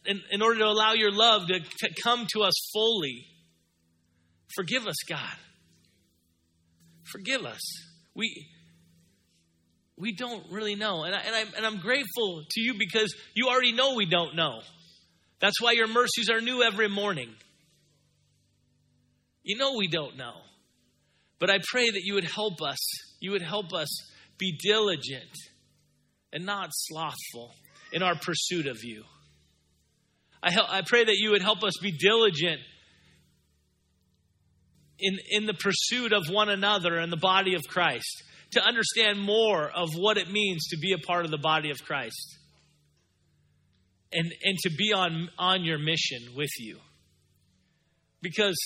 in, 0.06 0.22
in 0.32 0.42
order 0.42 0.60
to 0.60 0.66
allow 0.66 0.94
your 0.94 1.12
love 1.12 1.48
to, 1.48 1.60
to 1.60 2.02
come 2.02 2.26
to 2.34 2.42
us 2.44 2.54
fully. 2.74 3.28
Forgive 4.56 4.88
us, 4.88 4.96
God. 5.08 5.38
Forgive 7.04 7.46
us. 7.46 7.62
We, 8.16 8.48
we 9.98 10.14
don't 10.14 10.44
really 10.52 10.76
know. 10.76 11.04
And, 11.04 11.16
I, 11.16 11.20
and, 11.20 11.36
I, 11.36 11.42
and 11.58 11.66
I'm 11.66 11.80
grateful 11.80 12.44
to 12.50 12.62
you 12.62 12.76
because 12.78 13.14
you 13.34 13.48
already 13.48 13.74
know 13.74 13.96
we 13.96 14.06
don't 14.06 14.36
know. 14.36 14.62
That's 15.40 15.62
why 15.62 15.72
your 15.72 15.88
mercies 15.88 16.30
are 16.30 16.42
new 16.42 16.62
every 16.62 16.88
morning. 16.88 17.30
You 19.44 19.58
know 19.58 19.76
we 19.78 19.88
don't 19.88 20.18
know. 20.18 20.34
But 21.40 21.50
I 21.50 21.60
pray 21.72 21.90
that 21.90 22.02
you 22.04 22.14
would 22.14 22.26
help 22.26 22.62
us. 22.62 22.78
You 23.20 23.32
would 23.32 23.42
help 23.42 23.74
us 23.74 23.90
be 24.38 24.58
diligent 24.62 25.36
and 26.32 26.46
not 26.46 26.70
slothful 26.72 27.52
in 27.92 28.04
our 28.04 28.16
pursuit 28.16 28.68
of 28.68 28.78
you. 28.84 29.04
I, 30.44 30.56
I 30.70 30.82
pray 30.86 31.04
that 31.04 31.18
you 31.18 31.32
would 31.32 31.42
help 31.42 31.64
us 31.64 31.74
be 31.82 31.92
diligent 31.92 32.62
in, 35.02 35.18
in 35.30 35.46
the 35.46 35.54
pursuit 35.54 36.14
of 36.14 36.24
one 36.30 36.50
another 36.50 36.98
and 36.98 37.12
the 37.12 37.18
body 37.18 37.56
of 37.56 37.64
Christ 37.68 38.24
to 38.52 38.64
understand 38.64 39.20
more 39.20 39.70
of 39.70 39.90
what 39.96 40.18
it 40.18 40.30
means 40.30 40.68
to 40.70 40.78
be 40.78 40.94
a 40.94 40.98
part 40.98 41.26
of 41.26 41.32
the 41.32 41.38
body 41.38 41.72
of 41.72 41.78
Christ 41.84 42.38
and, 44.14 44.32
and 44.44 44.58
to 44.64 44.70
be 44.70 44.94
on, 44.94 45.30
on 45.38 45.64
your 45.64 45.80
mission 45.80 46.36
with 46.36 46.52
you. 46.60 46.78
Because 48.22 48.58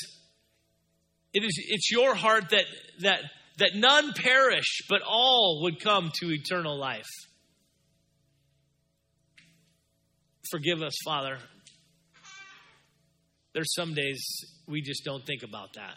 it 1.34 1.44
is 1.44 1.54
it's 1.70 1.92
your 1.92 2.16
heart 2.16 2.50
that 2.52 2.66
that 3.02 3.20
that 3.58 3.72
none 3.76 4.14
perish, 4.14 4.82
but 4.90 5.02
all 5.06 5.62
would 5.64 5.80
come 5.80 6.12
to 6.22 6.32
eternal 6.32 6.78
life. 6.78 7.06
Forgive 10.52 10.82
us, 10.82 10.94
Father. 11.06 11.38
There's 13.54 13.74
some 13.74 13.94
days 13.94 14.22
we 14.68 14.82
just 14.82 15.04
don't 15.06 15.26
think 15.26 15.44
about 15.44 15.74
that. 15.76 15.96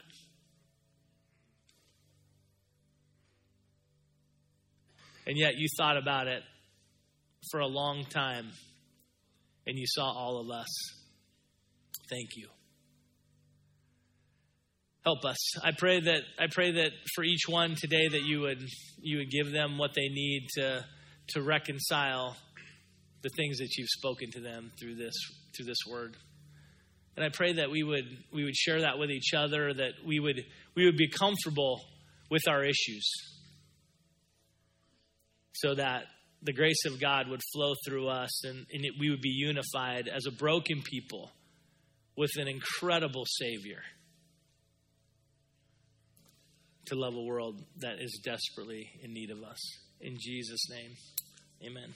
And 5.29 5.37
yet 5.37 5.59
you 5.59 5.69
thought 5.77 5.99
about 5.99 6.27
it 6.27 6.43
for 7.51 7.61
a 7.61 7.67
long 7.67 8.05
time 8.07 8.51
and 9.67 9.79
you 9.79 9.85
saw 9.87 10.11
all 10.11 10.41
of 10.41 10.51
us. 10.51 10.67
Thank 12.09 12.31
you. 12.35 12.49
Help 15.05 15.27
us. 15.27 15.37
I 15.63 15.73
pray 15.77 16.01
that 16.01 16.23
I 16.39 16.47
pray 16.51 16.73
that 16.73 16.91
for 17.15 17.25
each 17.25 17.43
one 17.47 17.75
today 17.75 18.09
that 18.09 18.23
you 18.23 18.41
would 18.41 18.63
you 19.03 19.19
would 19.19 19.31
give 19.31 19.53
them 19.53 19.77
what 19.77 19.93
they 19.95 20.09
need 20.09 20.47
to 20.57 20.85
to 21.29 21.43
reconcile 21.43 22.35
the 23.23 23.29
things 23.37 23.59
that 23.59 23.69
you've 23.77 23.89
spoken 23.89 24.31
to 24.33 24.41
them 24.41 24.73
through 24.81 24.95
this 24.95 25.15
through 25.55 25.67
this 25.67 25.79
word. 25.91 26.17
And 27.17 27.25
I 27.25 27.29
pray 27.29 27.53
that 27.55 27.71
we 27.71 27.83
would 27.83 28.07
we 28.33 28.45
would 28.45 28.57
share 28.57 28.81
that 28.81 28.99
with 28.99 29.11
each 29.11 29.35
other, 29.35 29.75
that 29.75 29.93
we 30.07 30.21
would 30.21 30.41
we 30.75 30.87
would 30.87 30.97
be 30.97 31.11
comfortable 31.11 31.83
with 32.31 32.49
our 32.49 32.65
issues 32.65 33.38
so 35.53 35.75
that 35.75 36.05
the 36.43 36.53
grace 36.53 36.85
of 36.87 37.01
God 37.01 37.29
would 37.29 37.41
flow 37.53 37.75
through 37.87 38.09
us 38.09 38.45
and, 38.45 38.67
and 38.73 38.85
it, 38.85 38.93
we 38.99 39.11
would 39.11 39.21
be 39.21 39.31
unified 39.31 40.09
as 40.09 40.27
a 40.27 40.31
broken 40.31 40.83
people 40.83 41.31
with 42.17 42.31
an 42.37 42.49
incredible 42.49 43.25
Savior 43.27 43.81
to 46.87 46.95
love 46.95 47.15
a 47.15 47.23
world 47.23 47.63
that 47.81 48.01
is 48.01 48.21
desperately 48.25 48.89
in 49.03 49.13
need 49.13 49.31
of 49.31 49.43
us. 49.43 49.59
In 50.01 50.17
Jesus' 50.19 50.71
name, 50.71 50.93
amen. 51.65 51.93